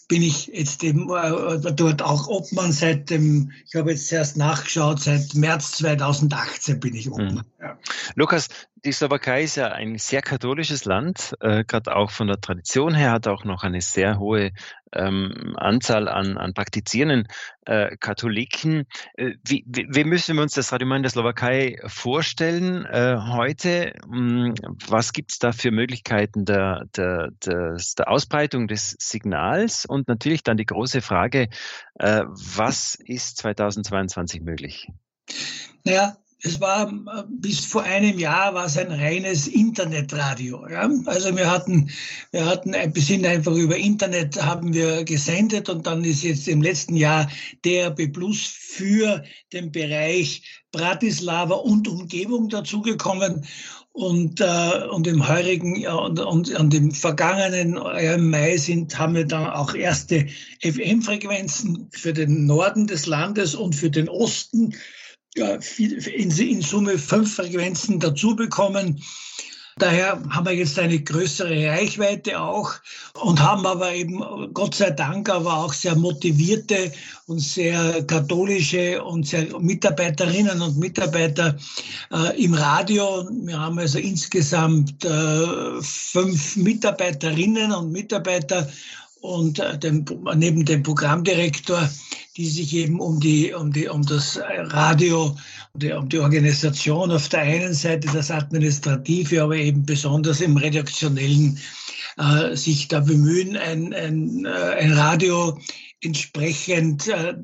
[0.08, 5.00] bin ich jetzt eben äh, dort auch Obmann seit dem, ich habe jetzt erst nachgeschaut,
[5.00, 7.34] seit März 2018 bin ich Obmann.
[7.34, 7.42] Mhm.
[7.60, 7.78] Ja.
[8.16, 8.48] Lukas,
[8.84, 13.12] die Slowakei ist ja ein sehr katholisches Land, äh, gerade auch von der Tradition her,
[13.12, 14.52] hat auch noch eine sehr hohe
[14.92, 17.26] ähm, Anzahl an, an praktizierenden
[17.64, 18.86] äh, Katholiken.
[19.14, 23.94] Äh, wie, wie, müssen wir uns das Radio in der Slowakei vorstellen äh, heute?
[24.04, 24.54] Hm,
[24.86, 29.86] was gibt es da für Möglichkeiten der, der, der, der Ausbreitung des Signals?
[29.86, 31.48] Und natürlich dann die große Frage,
[31.98, 34.88] äh, was ist 2022 möglich?
[35.84, 40.68] Naja, es war äh, bis vor einem Jahr war es ein reines Internetradio.
[40.68, 40.88] Ja?
[41.06, 41.90] Also wir hatten,
[42.32, 46.60] wir hatten, wir sind einfach über Internet haben wir gesendet und dann ist jetzt im
[46.60, 47.30] letzten Jahr
[47.64, 53.46] DRB Plus für den Bereich Bratislava und Umgebung dazugekommen.
[53.92, 59.14] Und, äh, und im heurigen ja, und, und, und im vergangenen äh, Mai sind, haben
[59.14, 60.26] wir dann auch erste
[60.62, 64.74] FM-Frequenzen für den Norden des Landes und für den Osten
[65.36, 69.00] ja, in, in Summe fünf Frequenzen dazu bekommen.
[69.76, 72.74] Daher haben wir jetzt eine größere Reichweite auch
[73.20, 74.22] und haben aber eben,
[74.54, 76.92] Gott sei Dank, aber auch sehr motivierte
[77.26, 81.58] und sehr katholische und sehr Mitarbeiterinnen und Mitarbeiter
[82.12, 83.28] äh, im Radio.
[83.42, 88.68] Wir haben also insgesamt äh, fünf Mitarbeiterinnen und Mitarbeiter
[89.24, 90.04] und äh, dem,
[90.36, 91.88] neben dem Programmdirektor
[92.36, 95.36] die sich eben um die, um die, um das Radio,
[95.72, 100.56] um die, um die Organisation auf der einen Seite, das Administrative, aber eben besonders im
[100.56, 101.60] Redaktionellen
[102.16, 105.58] äh, sich da bemühen, ein, ein, äh, ein Radio
[106.00, 107.36] entsprechend, äh,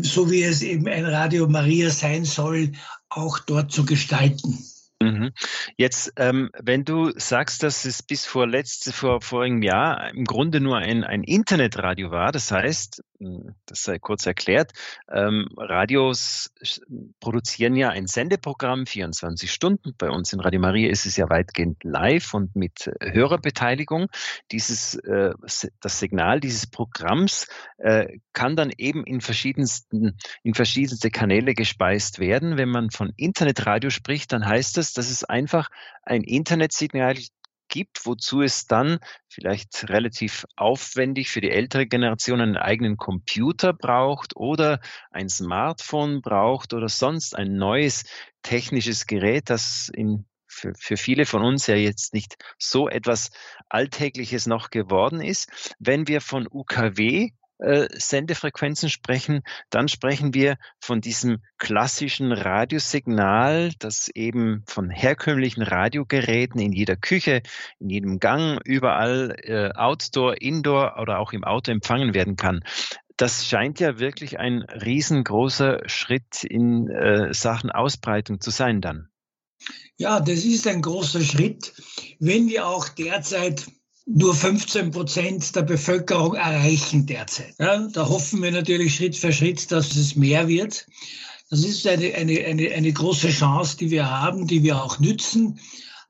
[0.00, 2.72] so wie es eben ein Radio Maria sein soll,
[3.08, 4.58] auch dort zu gestalten.
[5.06, 5.30] Mhm.
[5.76, 10.60] Jetzt, ähm, wenn du sagst, dass es bis vor letzte, vor vorigem Jahr im Grunde
[10.60, 14.72] nur ein, ein Internetradio war, das heißt, das sei kurz erklärt,
[15.10, 16.50] ähm, Radios
[17.20, 19.94] produzieren ja ein Sendeprogramm 24 Stunden.
[19.96, 24.08] Bei uns in Radio Maria ist es ja weitgehend live und mit äh, Hörerbeteiligung.
[24.52, 25.32] Dieses, äh,
[25.80, 27.46] das Signal dieses Programms
[27.78, 32.56] äh, kann dann eben in verschiedensten, in verschiedenste Kanäle gespeist werden.
[32.56, 35.68] Wenn man von Internetradio spricht, dann heißt das, dass es einfach
[36.02, 37.14] ein Internetsignal
[37.68, 38.98] gibt, wozu es dann
[39.28, 46.74] vielleicht relativ aufwendig für die ältere Generation einen eigenen Computer braucht oder ein Smartphone braucht
[46.74, 48.04] oder sonst ein neues
[48.42, 53.30] technisches Gerät, das in, für, für viele von uns ja jetzt nicht so etwas
[53.68, 55.74] Alltägliches noch geworden ist.
[55.78, 64.08] Wenn wir von UKW äh, Sendefrequenzen sprechen, dann sprechen wir von diesem klassischen Radiosignal, das
[64.08, 67.42] eben von herkömmlichen Radiogeräten in jeder Küche,
[67.78, 72.62] in jedem Gang, überall äh, Outdoor, Indoor oder auch im Auto empfangen werden kann.
[73.16, 79.08] Das scheint ja wirklich ein riesengroßer Schritt in äh, Sachen Ausbreitung zu sein dann.
[79.96, 81.72] Ja, das ist ein großer Schritt,
[82.20, 83.66] wenn wir auch derzeit
[84.06, 87.54] nur 15 Prozent der Bevölkerung erreichen derzeit.
[87.58, 90.86] Ja, da hoffen wir natürlich Schritt für Schritt, dass es mehr wird.
[91.50, 95.58] Das ist eine, eine, eine, eine große Chance, die wir haben, die wir auch nützen.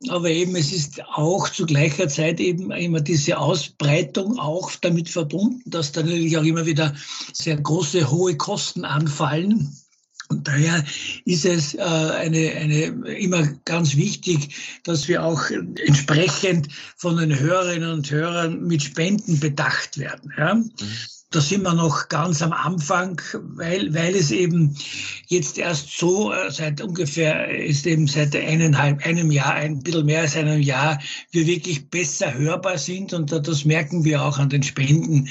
[0.08, 5.62] Aber eben, es ist auch zu gleicher Zeit eben immer diese Ausbreitung auch damit verbunden,
[5.70, 6.94] dass da natürlich auch immer wieder
[7.32, 9.74] sehr große, hohe Kosten anfallen.
[10.28, 10.84] Und daher
[11.24, 12.82] ist es äh, eine, eine,
[13.14, 19.98] immer ganz wichtig, dass wir auch entsprechend von den Hörerinnen und Hörern mit Spenden bedacht
[19.98, 20.32] werden.
[20.36, 20.54] Ja?
[20.54, 20.70] Mhm.
[21.30, 23.20] Da sind wir noch ganz am Anfang,
[23.56, 24.76] weil, weil es eben
[25.26, 30.22] jetzt erst so äh, seit ungefähr, ist eben seit eineinhalb, einem Jahr, ein bisschen mehr
[30.22, 31.00] als einem Jahr,
[31.32, 33.12] wir wirklich besser hörbar sind.
[33.12, 35.28] Und das merken wir auch an den Spenden,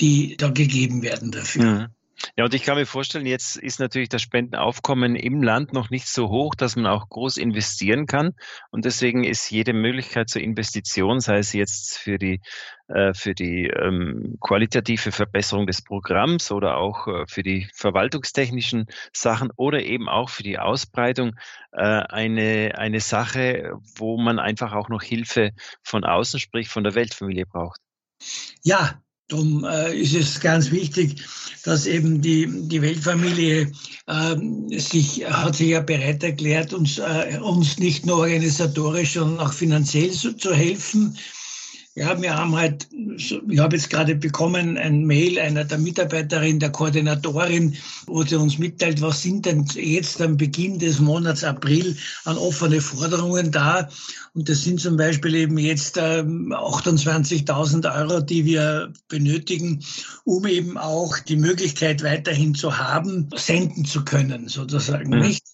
[0.00, 1.64] die da gegeben werden dafür.
[1.64, 1.95] Mhm.
[2.36, 6.08] Ja, und ich kann mir vorstellen, jetzt ist natürlich das Spendenaufkommen im Land noch nicht
[6.08, 8.34] so hoch, dass man auch groß investieren kann.
[8.70, 12.40] Und deswegen ist jede Möglichkeit zur Investition, sei es jetzt für die,
[12.88, 19.50] äh, für die ähm, qualitative Verbesserung des Programms oder auch äh, für die verwaltungstechnischen Sachen
[19.56, 21.32] oder eben auch für die Ausbreitung,
[21.72, 25.52] äh, eine, eine Sache, wo man einfach auch noch Hilfe
[25.82, 27.80] von außen, sprich von der Weltfamilie braucht.
[28.62, 31.20] Ja, Darum äh, ist es ganz wichtig,
[31.64, 33.72] dass eben die, die Weltfamilie
[34.06, 39.52] äh, sich, hat sich ja bereit erklärt, uns, äh, uns nicht nur organisatorisch, sondern auch
[39.52, 41.18] finanziell zu, zu helfen.
[41.98, 46.70] Ja, wir haben halt, ich habe jetzt gerade bekommen ein Mail einer der Mitarbeiterin, der
[46.70, 47.74] Koordinatorin,
[48.06, 52.82] wo sie uns mitteilt, was sind denn jetzt am Beginn des Monats April an offene
[52.82, 53.88] Forderungen da.
[54.34, 59.82] Und das sind zum Beispiel eben jetzt ähm, 28.000 Euro, die wir benötigen,
[60.24, 65.08] um eben auch die Möglichkeit weiterhin zu haben, senden zu können, sozusagen.
[65.08, 65.20] Mhm.
[65.20, 65.46] Nicht?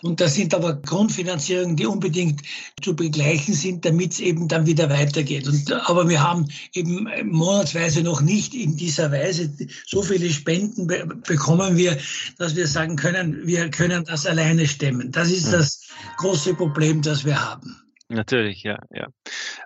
[0.00, 2.40] Und das sind aber Grundfinanzierungen, die unbedingt
[2.82, 5.46] zu begleichen sind, damit es eben dann wieder weitergeht.
[5.46, 9.50] Und aber wir haben eben monatsweise noch nicht in dieser Weise
[9.86, 11.96] so viele Spenden be bekommen wir,
[12.38, 15.12] dass wir sagen können, wir können das alleine stemmen.
[15.12, 15.80] Das ist das
[16.18, 17.85] große Problem, das wir haben.
[18.08, 19.08] Natürlich, ja, ja.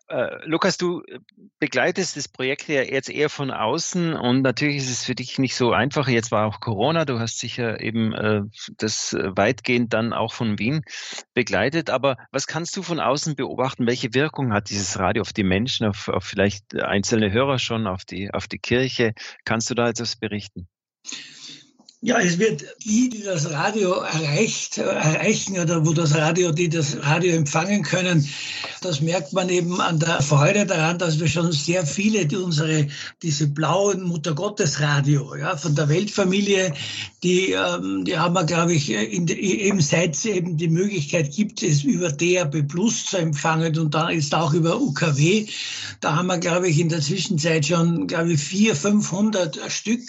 [0.09, 1.03] Äh, Lukas, du
[1.59, 5.55] begleitest das Projekt ja jetzt eher von außen und natürlich ist es für dich nicht
[5.55, 6.09] so einfach.
[6.09, 8.41] Jetzt war auch Corona, du hast sicher eben äh,
[8.79, 10.83] das weitgehend dann auch von Wien
[11.35, 11.91] begleitet.
[11.91, 13.87] Aber was kannst du von außen beobachten?
[13.87, 18.07] Welche Wirkung hat dieses Radio auf die Menschen, auf, auf vielleicht einzelne Hörer schon, auf
[18.07, 19.13] die, auf die Kirche?
[19.45, 20.67] Kannst du da etwas berichten?
[22.03, 26.97] Ja, es wird die, die das Radio erreicht, erreichen oder wo das Radio, die das
[27.03, 28.27] Radio empfangen können,
[28.81, 32.87] das merkt man eben an der Freude daran, dass wir schon sehr viele, die unsere,
[33.23, 36.73] diese blauen Muttergottes-Radio, ja, von der Weltfamilie,
[37.23, 41.63] die, ähm, die haben wir, glaube ich, in, eben seit es eben die Möglichkeit gibt,
[41.63, 45.47] es über DAB Plus zu empfangen und dann ist auch über UKW.
[46.01, 50.01] Da haben wir, glaube ich, in der Zwischenzeit schon, glaube ich, 400, 500 Stück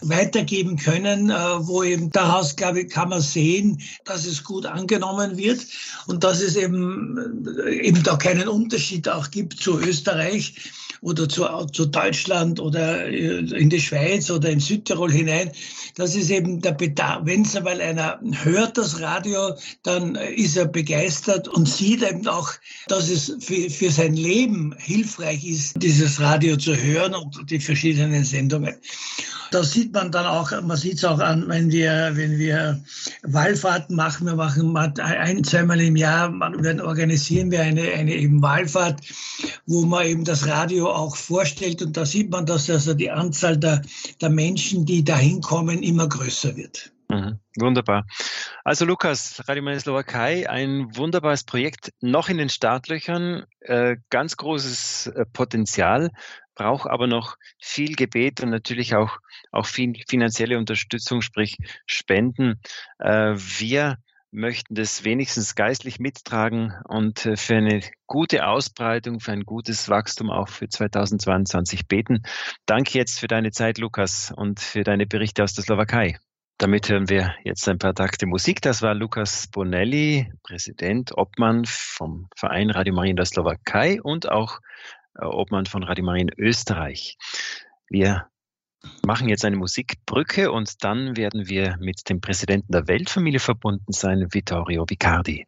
[0.00, 5.36] weitergeben können äh, wo eben daraus, glaube ich, kann man sehen, dass es gut angenommen
[5.36, 5.60] wird
[6.06, 10.54] und dass es eben, äh, eben da keinen Unterschied auch gibt zu Österreich
[11.00, 15.52] oder zu, zu Deutschland oder äh, in die Schweiz oder in Südtirol hinein.
[15.98, 17.22] Das ist eben der Bedarf.
[17.24, 22.52] Wenn es einmal einer hört, das Radio, dann ist er begeistert und sieht eben auch,
[22.86, 28.22] dass es für, für sein Leben hilfreich ist, dieses Radio zu hören und die verschiedenen
[28.22, 28.76] Sendungen.
[29.50, 32.82] Das sieht man dann auch, man sieht es auch an, wenn wir, wenn wir
[33.22, 34.26] Wallfahrten machen.
[34.26, 36.30] Wir machen ein, zweimal im Jahr,
[36.62, 39.00] dann organisieren wir eine, eine eben Wallfahrt,
[39.66, 41.80] wo man eben das Radio auch vorstellt.
[41.80, 43.82] Und da sieht man, dass also die Anzahl der,
[44.20, 46.92] der Menschen, die da hinkommen, immer größer wird.
[47.10, 48.06] Mhm, wunderbar.
[48.64, 55.06] Also Lukas, Radio Meine Slowakei, ein wunderbares Projekt, noch in den Startlöchern, äh, ganz großes
[55.06, 56.10] äh, Potenzial
[56.54, 59.18] braucht aber noch viel Gebet und natürlich auch,
[59.52, 62.60] auch viel finanzielle Unterstützung, sprich Spenden.
[62.98, 63.96] Äh, wir
[64.30, 70.30] möchten das wenigstens geistlich mittragen und äh, für eine gute Ausbreitung, für ein gutes Wachstum
[70.30, 72.22] auch für 2022 beten.
[72.66, 76.18] Danke jetzt für deine Zeit, Lukas, und für deine Berichte aus der Slowakei.
[76.58, 78.60] Damit hören wir jetzt ein paar Takte Musik.
[78.60, 84.58] Das war Lukas Bonelli, Präsident, Obmann vom Verein Radio Maria in der Slowakei und auch
[85.14, 87.16] äh, Obmann von Radio Maria in Österreich.
[87.88, 88.28] Wir
[89.06, 94.28] machen jetzt eine Musikbrücke und dann werden wir mit dem Präsidenten der Weltfamilie verbunden sein,
[94.32, 95.46] Vittorio Vicardi.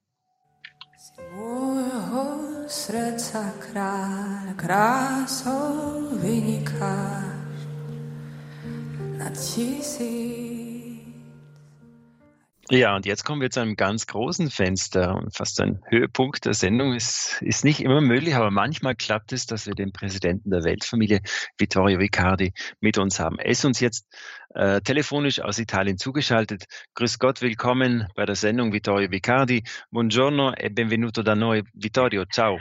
[12.73, 16.55] Ja, und jetzt kommen wir zu einem ganz großen Fenster und fast ein Höhepunkt der
[16.55, 16.95] Sendung.
[16.95, 21.21] ist, ist nicht immer möglich, aber manchmal klappt es, dass wir den Präsidenten der Weltfamilie,
[21.59, 23.41] Vittorio Vicardi, mit uns haben.
[23.41, 24.07] Er ist uns jetzt
[24.55, 26.67] äh, telefonisch aus Italien zugeschaltet.
[26.95, 29.65] Grüß Gott, willkommen bei der Sendung Vittorio Vicardi.
[29.91, 31.65] Buongiorno e benvenuto da noi.
[31.75, 32.61] Vittorio, ciao.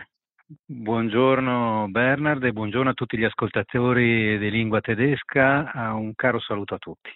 [0.65, 5.71] Buongiorno Bernard e buongiorno a tutti gli ascoltatori di lingua tedesca.
[5.93, 7.11] Un caro saluto a tutti.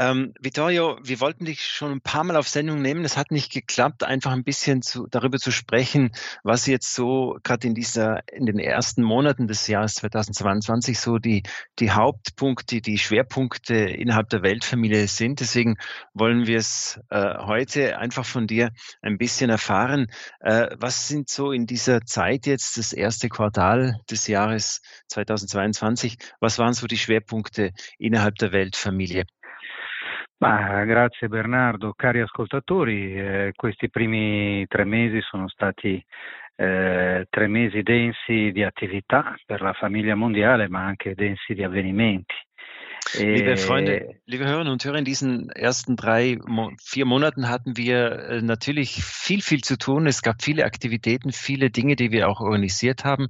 [0.00, 3.02] Ähm, Vittorio, wir wollten dich schon ein paar Mal auf Sendung nehmen.
[3.02, 6.12] Das hat nicht geklappt, einfach ein bisschen zu, darüber zu sprechen,
[6.44, 11.42] was jetzt so gerade in dieser, in den ersten Monaten des Jahres 2022 so die,
[11.80, 15.40] die Hauptpunkte, die Schwerpunkte innerhalb der Weltfamilie sind.
[15.40, 15.78] Deswegen
[16.14, 18.70] wollen wir es äh, heute einfach von dir
[19.02, 20.12] ein bisschen erfahren.
[20.38, 26.60] Äh, was sind so in dieser Zeit jetzt, das erste Quartal des Jahres 2022, was
[26.60, 29.24] waren so die Schwerpunkte innerhalb der Weltfamilie?
[30.40, 36.00] Ma, grazie Bernardo, cari ascoltatori, eh, questi primi tre mesi sono stati
[36.54, 42.34] eh, tre mesi densi di attività per la famiglia mondiale, ma anche densi di avvenimenti.
[43.14, 46.38] Liebe Freunde, liebe Hörerinnen und Hörer, in diesen ersten drei,
[46.84, 50.06] vier Monaten hatten wir äh, natürlich viel, viel zu tun.
[50.06, 53.28] Es gab viele Aktivitäten, viele Dinge, die wir auch organisiert haben,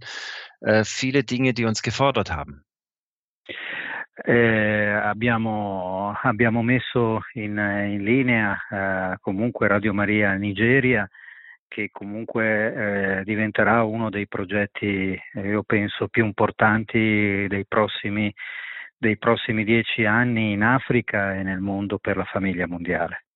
[0.61, 2.65] äh, viele Dinge, die uns gefordert haben.
[4.25, 11.09] Eh, abbiamo, abbiamo, messo in, in linea eh, comunque Radio Maria Nigeria
[11.69, 18.33] che comunque eh, diventerà uno dei progetti, eh, io penso, più importanti dei prossimi,
[18.97, 23.28] dei prossimi dieci anni in Africa e nel mondo per la famiglia mondiale.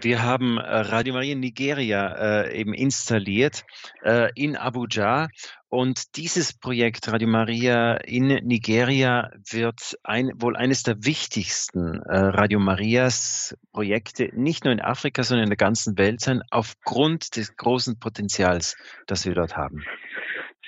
[0.00, 3.64] Wir haben äh, Radio Maria Nigeria äh, eben installiert
[4.04, 5.28] äh, in Abuja
[5.68, 12.60] und dieses Projekt Radio Maria in Nigeria wird ein, wohl eines der wichtigsten äh, Radio
[12.60, 17.98] Marias Projekte nicht nur in Afrika, sondern in der ganzen Welt sein, aufgrund des großen
[17.98, 19.82] Potenzials, das wir dort haben.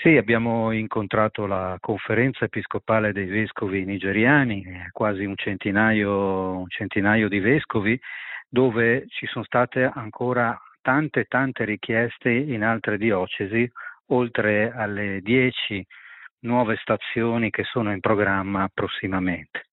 [0.01, 7.41] Sì, abbiamo incontrato la conferenza episcopale dei vescovi nigeriani, quasi un centinaio, un centinaio di
[7.41, 8.01] vescovi,
[8.49, 13.71] dove ci sono state ancora tante tante richieste in altre diocesi,
[14.07, 15.85] oltre alle 10
[16.41, 19.68] nuove stazioni che sono in programma prossimamente.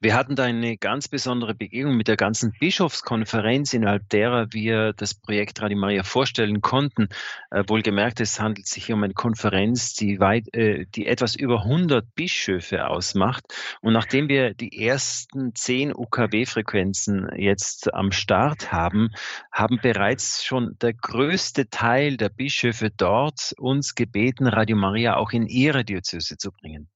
[0.00, 5.14] Wir hatten da eine ganz besondere Begegnung mit der ganzen Bischofskonferenz, innerhalb derer wir das
[5.14, 7.08] Projekt Radio Maria vorstellen konnten.
[7.50, 11.62] Äh, wohlgemerkt, es handelt sich hier um eine Konferenz, die, weit, äh, die etwas über
[11.62, 13.44] 100 Bischöfe ausmacht.
[13.80, 19.10] Und nachdem wir die ersten zehn UKW-Frequenzen jetzt am Start haben,
[19.52, 25.46] haben bereits schon der größte Teil der Bischöfe dort uns gebeten, Radio Maria auch in
[25.46, 26.88] ihre Diözese zu bringen.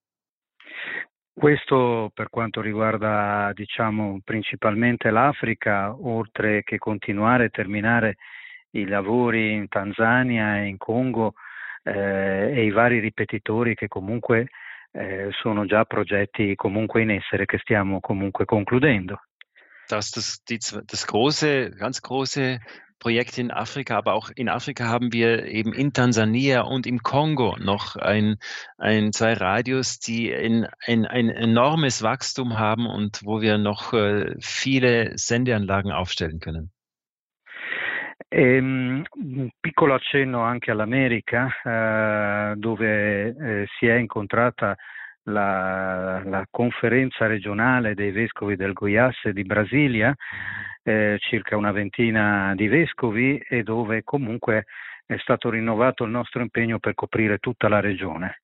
[1.43, 8.17] Questo per quanto riguarda diciamo, principalmente l'Africa, oltre che continuare e terminare
[8.75, 11.35] i lavori in Tanzania e in Congo
[11.83, 14.51] eh, e i vari ripetitori che comunque
[14.93, 19.21] eh, sono già progetti comunque in essere che stiamo comunque concludendo.
[19.89, 22.61] Das, das, die, das große, ganz große
[23.03, 27.57] Projekte in Afrika, aber auch in Afrika haben wir eben in Tansania und im Kongo
[27.59, 28.37] noch ein,
[28.79, 34.37] ein zwei Radios, die ein, ein, ein enormes Wachstum haben und wo wir noch äh,
[34.39, 36.71] viele Sendeanlagen aufstellen können.
[38.31, 44.77] Ehm, un piccolo accenno anche all'America, eh, dove eh, si è incontrata
[45.25, 50.15] la, la, conferenza regionale dei vescovi del Goiás di Brasilia,
[50.83, 54.67] eh, circa una ventina di vescovi e dove comunque
[55.07, 58.43] è stato rinnovato il nostro impegno per coprire tutta la regione.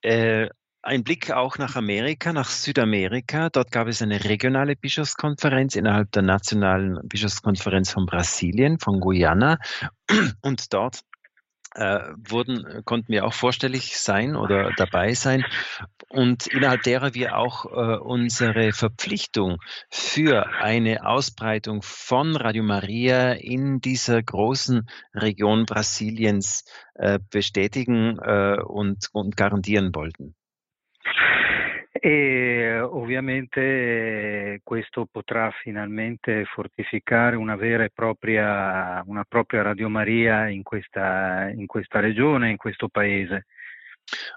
[0.00, 0.48] Äh,
[0.82, 3.50] ein Blick auch nach Amerika, nach Südamerika.
[3.50, 9.58] Dort gab es eine regionale Bischofskonferenz innerhalb der nationalen Bischofskonferenz von Brasilien, von Guyana.
[10.42, 11.00] Und dort
[11.74, 15.44] äh, wurden, konnten wir auch vorstellig sein oder dabei sein
[16.08, 19.58] und innerhalb derer wir auch äh, unsere Verpflichtung
[19.90, 26.64] für eine Ausbreitung von Radio Maria in dieser großen Region Brasiliens
[26.94, 30.34] äh, bestätigen äh, und, und garantieren wollten.
[32.00, 40.62] E ovviamente questo potrà finalmente fortificare una vera e propria, una propria Radio Maria in
[40.62, 43.46] questa, in questa regione, in questo paese.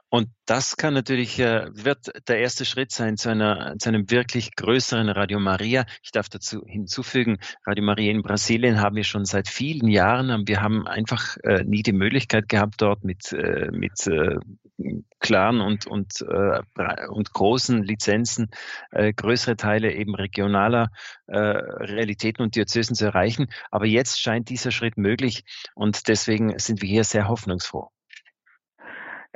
[0.10, 4.56] Und das kann natürlich, äh, wird der erste Schritt sein zu, einer, zu einem wirklich
[4.56, 5.86] größeren Radio Maria.
[6.04, 10.46] Ich darf dazu hinzufügen, Radio Maria in Brasilien haben wir schon seit vielen Jahren.
[10.48, 14.06] Wir haben einfach äh, nie die Möglichkeit gehabt, dort mit, äh, mit
[15.20, 18.50] klaren und, und, äh, und großen Lizenzen
[18.92, 20.90] äh, größere Teile eben regionaler
[21.28, 23.48] äh, Realitäten und Diözesen zu erreichen.
[23.70, 25.44] Aber jetzt scheint dieser Schritt möglich
[25.76, 27.90] und deswegen sind wir hier sehr hoffnungsfroh.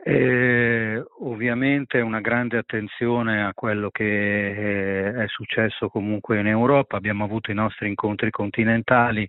[0.07, 7.49] E, ovviamente una grande attenzione a quello che è successo comunque in Europa, abbiamo avuto
[7.49, 9.27] i nostri incontri continentali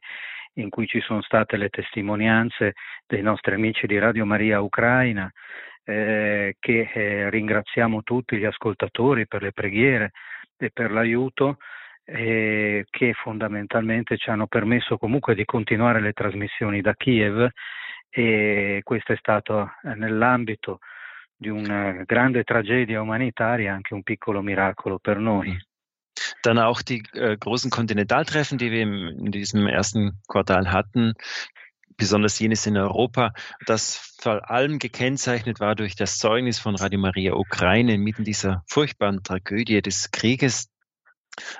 [0.54, 2.74] in cui ci sono state le testimonianze
[3.06, 5.30] dei nostri amici di Radio Maria Ucraina,
[5.86, 10.10] eh, che eh, ringraziamo tutti gli ascoltatori per le preghiere
[10.58, 11.58] e per l'aiuto
[12.04, 17.48] eh, che fondamentalmente ci hanno permesso comunque di continuare le trasmissioni da Kiev
[18.10, 20.80] e questo è stato eh, nell'ambito
[21.36, 25.50] di una grande tragedia umanitaria anche un piccolo miracolo per noi.
[25.50, 25.56] Mm.
[26.40, 31.12] Dann auch die äh, großen Kontinentaltreffen, die wir im, in diesem ersten Quartal hatten,
[31.96, 33.32] besonders jenes in Europa,
[33.66, 39.22] das vor allem gekennzeichnet war durch das Zeugnis von Radio Maria Ukraine mitten dieser furchtbaren
[39.22, 40.68] Tragödie des Krieges,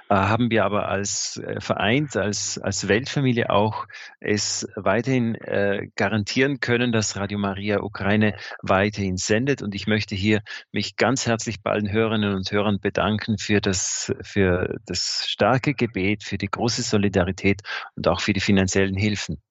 [0.09, 3.87] äh, haben wir aber als äh, vereint, als, als Weltfamilie auch
[4.21, 9.63] es weiterhin äh, garantieren können, dass Radio Maria Ukraine weiterhin sendet.
[9.63, 14.13] Und ich möchte hier mich ganz herzlich bei allen Hörerinnen und Hörern bedanken für das,
[14.23, 17.63] für das starke Gebet, für die große Solidarität
[17.97, 19.43] und auch für die finanziellen Hilfen.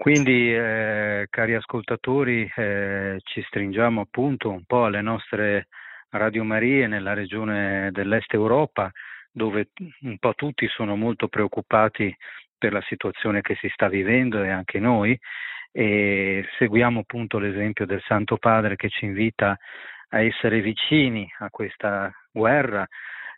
[0.00, 5.66] Quindi, eh, cari ascoltatori, eh, ci stringiamo appunto un po' alle nostre
[6.12, 8.90] Radio Marie nella regione dell'Est Europa,
[9.30, 9.68] dove
[10.00, 12.16] un po' tutti sono molto preoccupati
[12.56, 15.18] per la situazione che si sta vivendo e anche noi.
[15.70, 19.54] E seguiamo appunto l'esempio del Santo Padre che ci invita
[20.08, 22.88] a essere vicini a questa guerra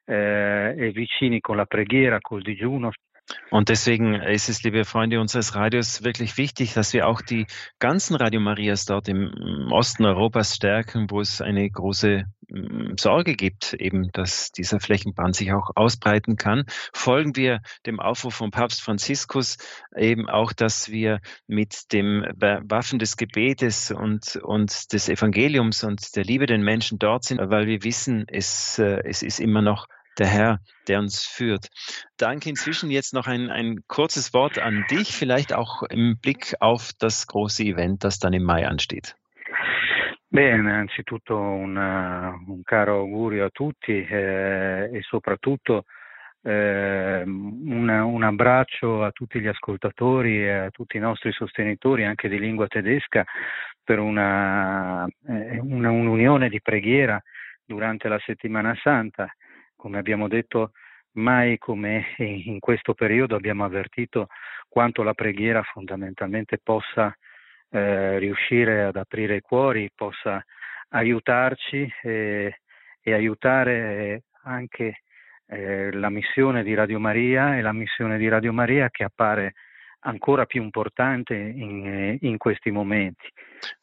[0.05, 2.93] eh, e vicini con la preghiera, col digiuno,
[3.51, 7.47] Und deswegen ist es, liebe Freunde unseres Radios, wirklich wichtig, dass wir auch die
[7.79, 13.75] ganzen Radio Marias dort im Osten Europas stärken, wo es eine große mm, Sorge gibt,
[13.75, 16.65] eben, dass dieser Flächenbrand sich auch ausbreiten kann.
[16.93, 19.59] Folgen wir dem Aufruf von Papst Franziskus
[19.95, 26.25] eben auch, dass wir mit dem Waffen des Gebetes und, und des Evangeliums und der
[26.25, 29.87] Liebe den Menschen dort sind, weil wir wissen, es, äh, es ist immer noch
[30.19, 30.59] der Herr,
[30.89, 31.69] der uns führt.
[32.19, 36.91] Danke inzwischen jetzt noch ein, ein kurzes Wort an dich, vielleicht auch im Blick auf
[36.99, 39.17] das große Event, das dann im Mai ansteht.
[40.29, 45.85] Bene, innanzitutto un, un caro augurio a tutti eh, e soprattutto
[46.43, 52.31] eh, un, un, abbraccio a tutti gli ascoltatori e a tutti i nostri sostenitori anche
[52.31, 53.25] di lingua tedesca
[53.85, 57.23] per una, eh, una, un'unione di preghiera
[57.65, 59.31] durante la settimana santa
[59.83, 60.71] come abbiamo detto,
[61.15, 62.15] mai come
[62.47, 64.29] in questo periodo abbiamo avvertito
[64.69, 67.13] quanto la preghiera fondamentalmente possa
[67.69, 70.41] eh, riuscire ad aprire i cuori, possa
[70.91, 72.61] aiutarci e,
[73.03, 75.03] e aiutare anche
[75.47, 79.55] eh, la missione di Radio Maria e la missione di Radio Maria che appare
[80.05, 83.29] ancora più importante in, in questi momenti.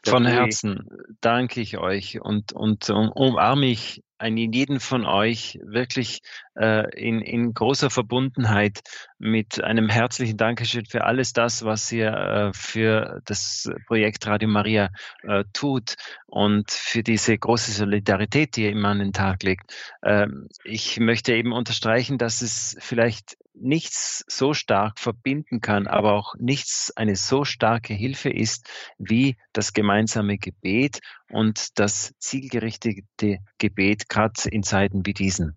[0.10, 0.86] Von Herzen
[1.20, 6.22] danke ich euch und, und umarme ich einen jeden von euch wirklich
[6.56, 8.82] äh, in, in großer Verbundenheit
[9.18, 14.90] mit einem herzlichen Dankeschön für alles das, was ihr äh, für das Projekt Radio Maria
[15.24, 15.96] äh, tut
[16.28, 19.74] und für diese große Solidarität, die ihr immer an den Tag legt.
[20.04, 26.36] Ähm, ich möchte eben unterstreichen, dass es vielleicht nichts so stark verbinden kann, aber auch
[26.40, 31.00] nichts eine so starke Hilfe ist wie das gemeinsame Gebet
[31.30, 35.56] und das zielgerichtete Gebet, gerade in Zeiten wie diesen.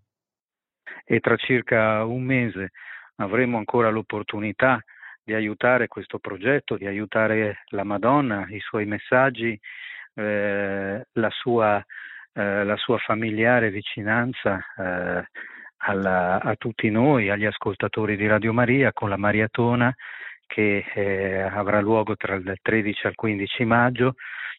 [1.06, 2.70] E tra circa un mese
[3.16, 4.80] avremo ancora l'opportunità
[5.24, 9.58] di aiutare questo progetto, di aiutare la Madonna, i suoi messaggi,
[10.14, 11.84] eh, la, sua,
[12.32, 15.24] eh, la, sua, familiare vicinanza eh,
[15.84, 19.94] alla, a tutti noi, agli ascoltatori di Radio Maria con la Mariatona
[20.46, 24.14] che eh, avrà luogo tra il 13 al 15 maggio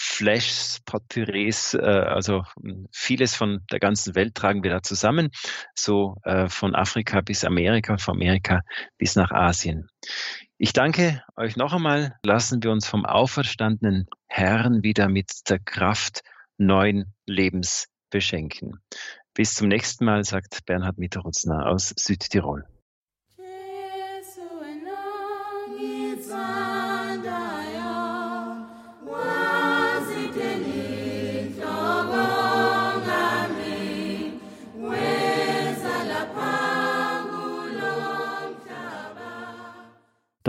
[0.04, 2.42] Flashs, Potpürés, äh, also
[2.90, 5.30] vieles von der ganzen Welt tragen wir da zusammen,
[5.76, 8.62] so äh, von Afrika bis Amerika, von Amerika
[8.98, 9.86] bis nach Asien.
[10.58, 12.16] Ich danke euch noch einmal.
[12.24, 16.22] Lassen wir uns vom auferstandenen Herrn wieder mit der Kraft
[16.58, 18.80] neuen Lebens beschenken.
[19.34, 22.66] Bis zum nächsten Mal, sagt Bernhard Mitterutzner aus Südtirol.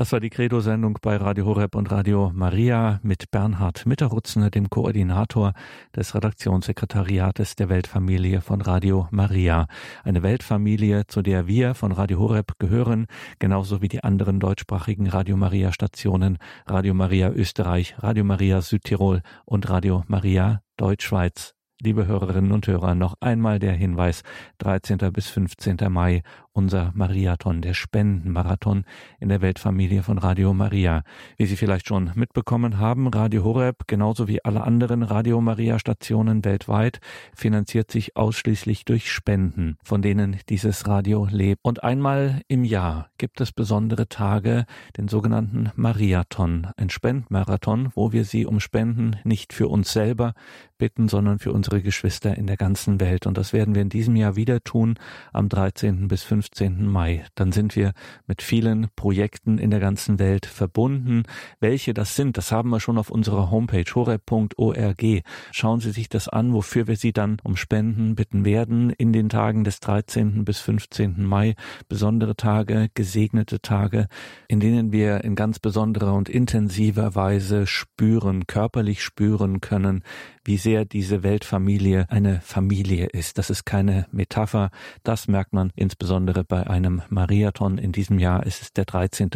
[0.04, 5.54] Das war die Credo-Sendung bei Radio Horeb und Radio Maria mit Bernhard Mitterrutzner, dem Koordinator
[5.96, 9.68] des Redaktionssekretariates der Weltfamilie von Radio Maria.
[10.04, 13.06] Eine Weltfamilie, zu der wir von Radio Horeb gehören,
[13.40, 16.38] genauso wie die anderen deutschsprachigen Radio Maria Stationen,
[16.68, 21.56] Radio Maria Österreich, Radio Maria Südtirol und Radio Maria Deutschschweiz.
[21.82, 24.24] Liebe Hörerinnen und Hörer, noch einmal der Hinweis,
[24.60, 25.00] 13.
[25.12, 25.78] bis 15.
[25.90, 26.24] Mai
[26.54, 28.86] unser Mariathon, der Spendenmarathon
[29.20, 31.04] in der Weltfamilie von Radio Maria.
[31.38, 36.46] Wie Sie vielleicht schon mitbekommen haben, Radio Horeb, genauso wie alle anderen Radio Maria Stationen
[36.46, 37.00] weltweit,
[37.36, 41.62] finanziert sich ausschließlich durch Spenden, von denen dieses Radio lebt.
[41.64, 44.66] Und einmal im Jahr gibt es besondere Tage,
[44.98, 50.34] den sogenannten Mariathon, ein Spendenmarathon, wo wir Sie um Spenden nicht für uns selber
[50.78, 53.26] bitten, sondern für unsere Geschwister in der ganzen Welt.
[53.26, 54.96] Und das werden wir in diesem Jahr wieder tun,
[55.32, 56.08] am 13.
[56.08, 56.43] bis 15.
[56.44, 56.86] 15.
[56.86, 57.24] Mai.
[57.36, 57.94] Dann sind wir
[58.28, 61.24] mit vielen Projekten in der ganzen Welt verbunden.
[61.62, 65.04] Welche das sind, das haben wir schon auf unserer Homepage horeb.org.
[65.52, 69.30] Schauen Sie sich das an, wofür wir Sie dann um Spenden bitten werden in den
[69.30, 70.44] Tagen des 13.
[70.44, 71.24] bis 15.
[71.24, 71.56] Mai.
[71.88, 74.08] Besondere Tage, gesegnete Tage,
[74.50, 80.04] in denen wir in ganz besonderer und intensiver Weise spüren, körperlich spüren können,
[80.44, 83.38] wie sehr diese Weltfamilie eine Familie ist.
[83.38, 84.72] Das ist keine Metapher.
[85.04, 87.78] Das merkt man insbesondere bei einem Mariathon.
[87.78, 89.30] In diesem Jahr ist der 13.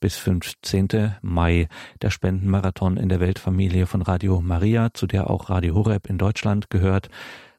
[0.00, 1.14] bis 15.
[1.22, 1.68] Mai,
[2.02, 6.68] der Spendenmarathon in der Weltfamilie von Radio Maria, zu der auch Radio Horeb in Deutschland
[6.68, 7.08] gehört.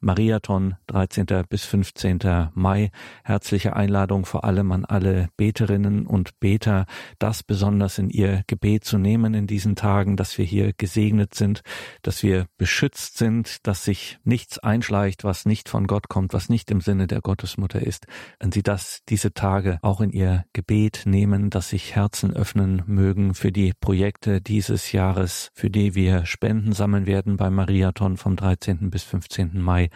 [0.06, 1.26] Mariathon 13.
[1.48, 2.50] bis 15.
[2.54, 2.90] Mai.
[3.24, 6.86] Herzliche Einladung vor allem an alle Beterinnen und Beter,
[7.18, 11.62] das besonders in ihr Gebet zu nehmen in diesen Tagen, dass wir hier gesegnet sind,
[12.02, 16.70] dass wir beschützt sind, dass sich nichts einschleicht, was nicht von Gott kommt, was nicht
[16.70, 18.06] im Sinne der Gottesmutter ist.
[18.38, 23.34] Wenn Sie das, diese Tage auch in ihr Gebet nehmen, dass sich Herzen öffnen mögen
[23.34, 28.88] für die Projekte dieses Jahres, für die wir Spenden sammeln werden beim Mariathon vom 13.
[28.90, 29.60] bis 15.
[29.60, 29.90] Mai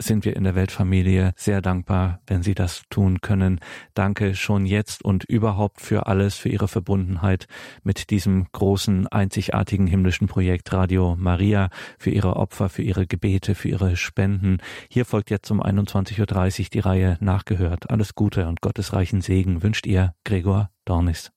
[0.00, 3.60] sind wir in der Weltfamilie sehr dankbar, wenn Sie das tun können.
[3.94, 7.46] Danke schon jetzt und überhaupt für alles, für Ihre Verbundenheit
[7.82, 13.68] mit diesem großen, einzigartigen himmlischen Projekt Radio Maria, für Ihre Opfer, für Ihre Gebete, für
[13.68, 14.58] Ihre Spenden.
[14.90, 17.90] Hier folgt jetzt um 21.30 Uhr die Reihe Nachgehört.
[17.90, 21.30] Alles Gute und Gottes reichen Segen wünscht Ihr Gregor Dornis.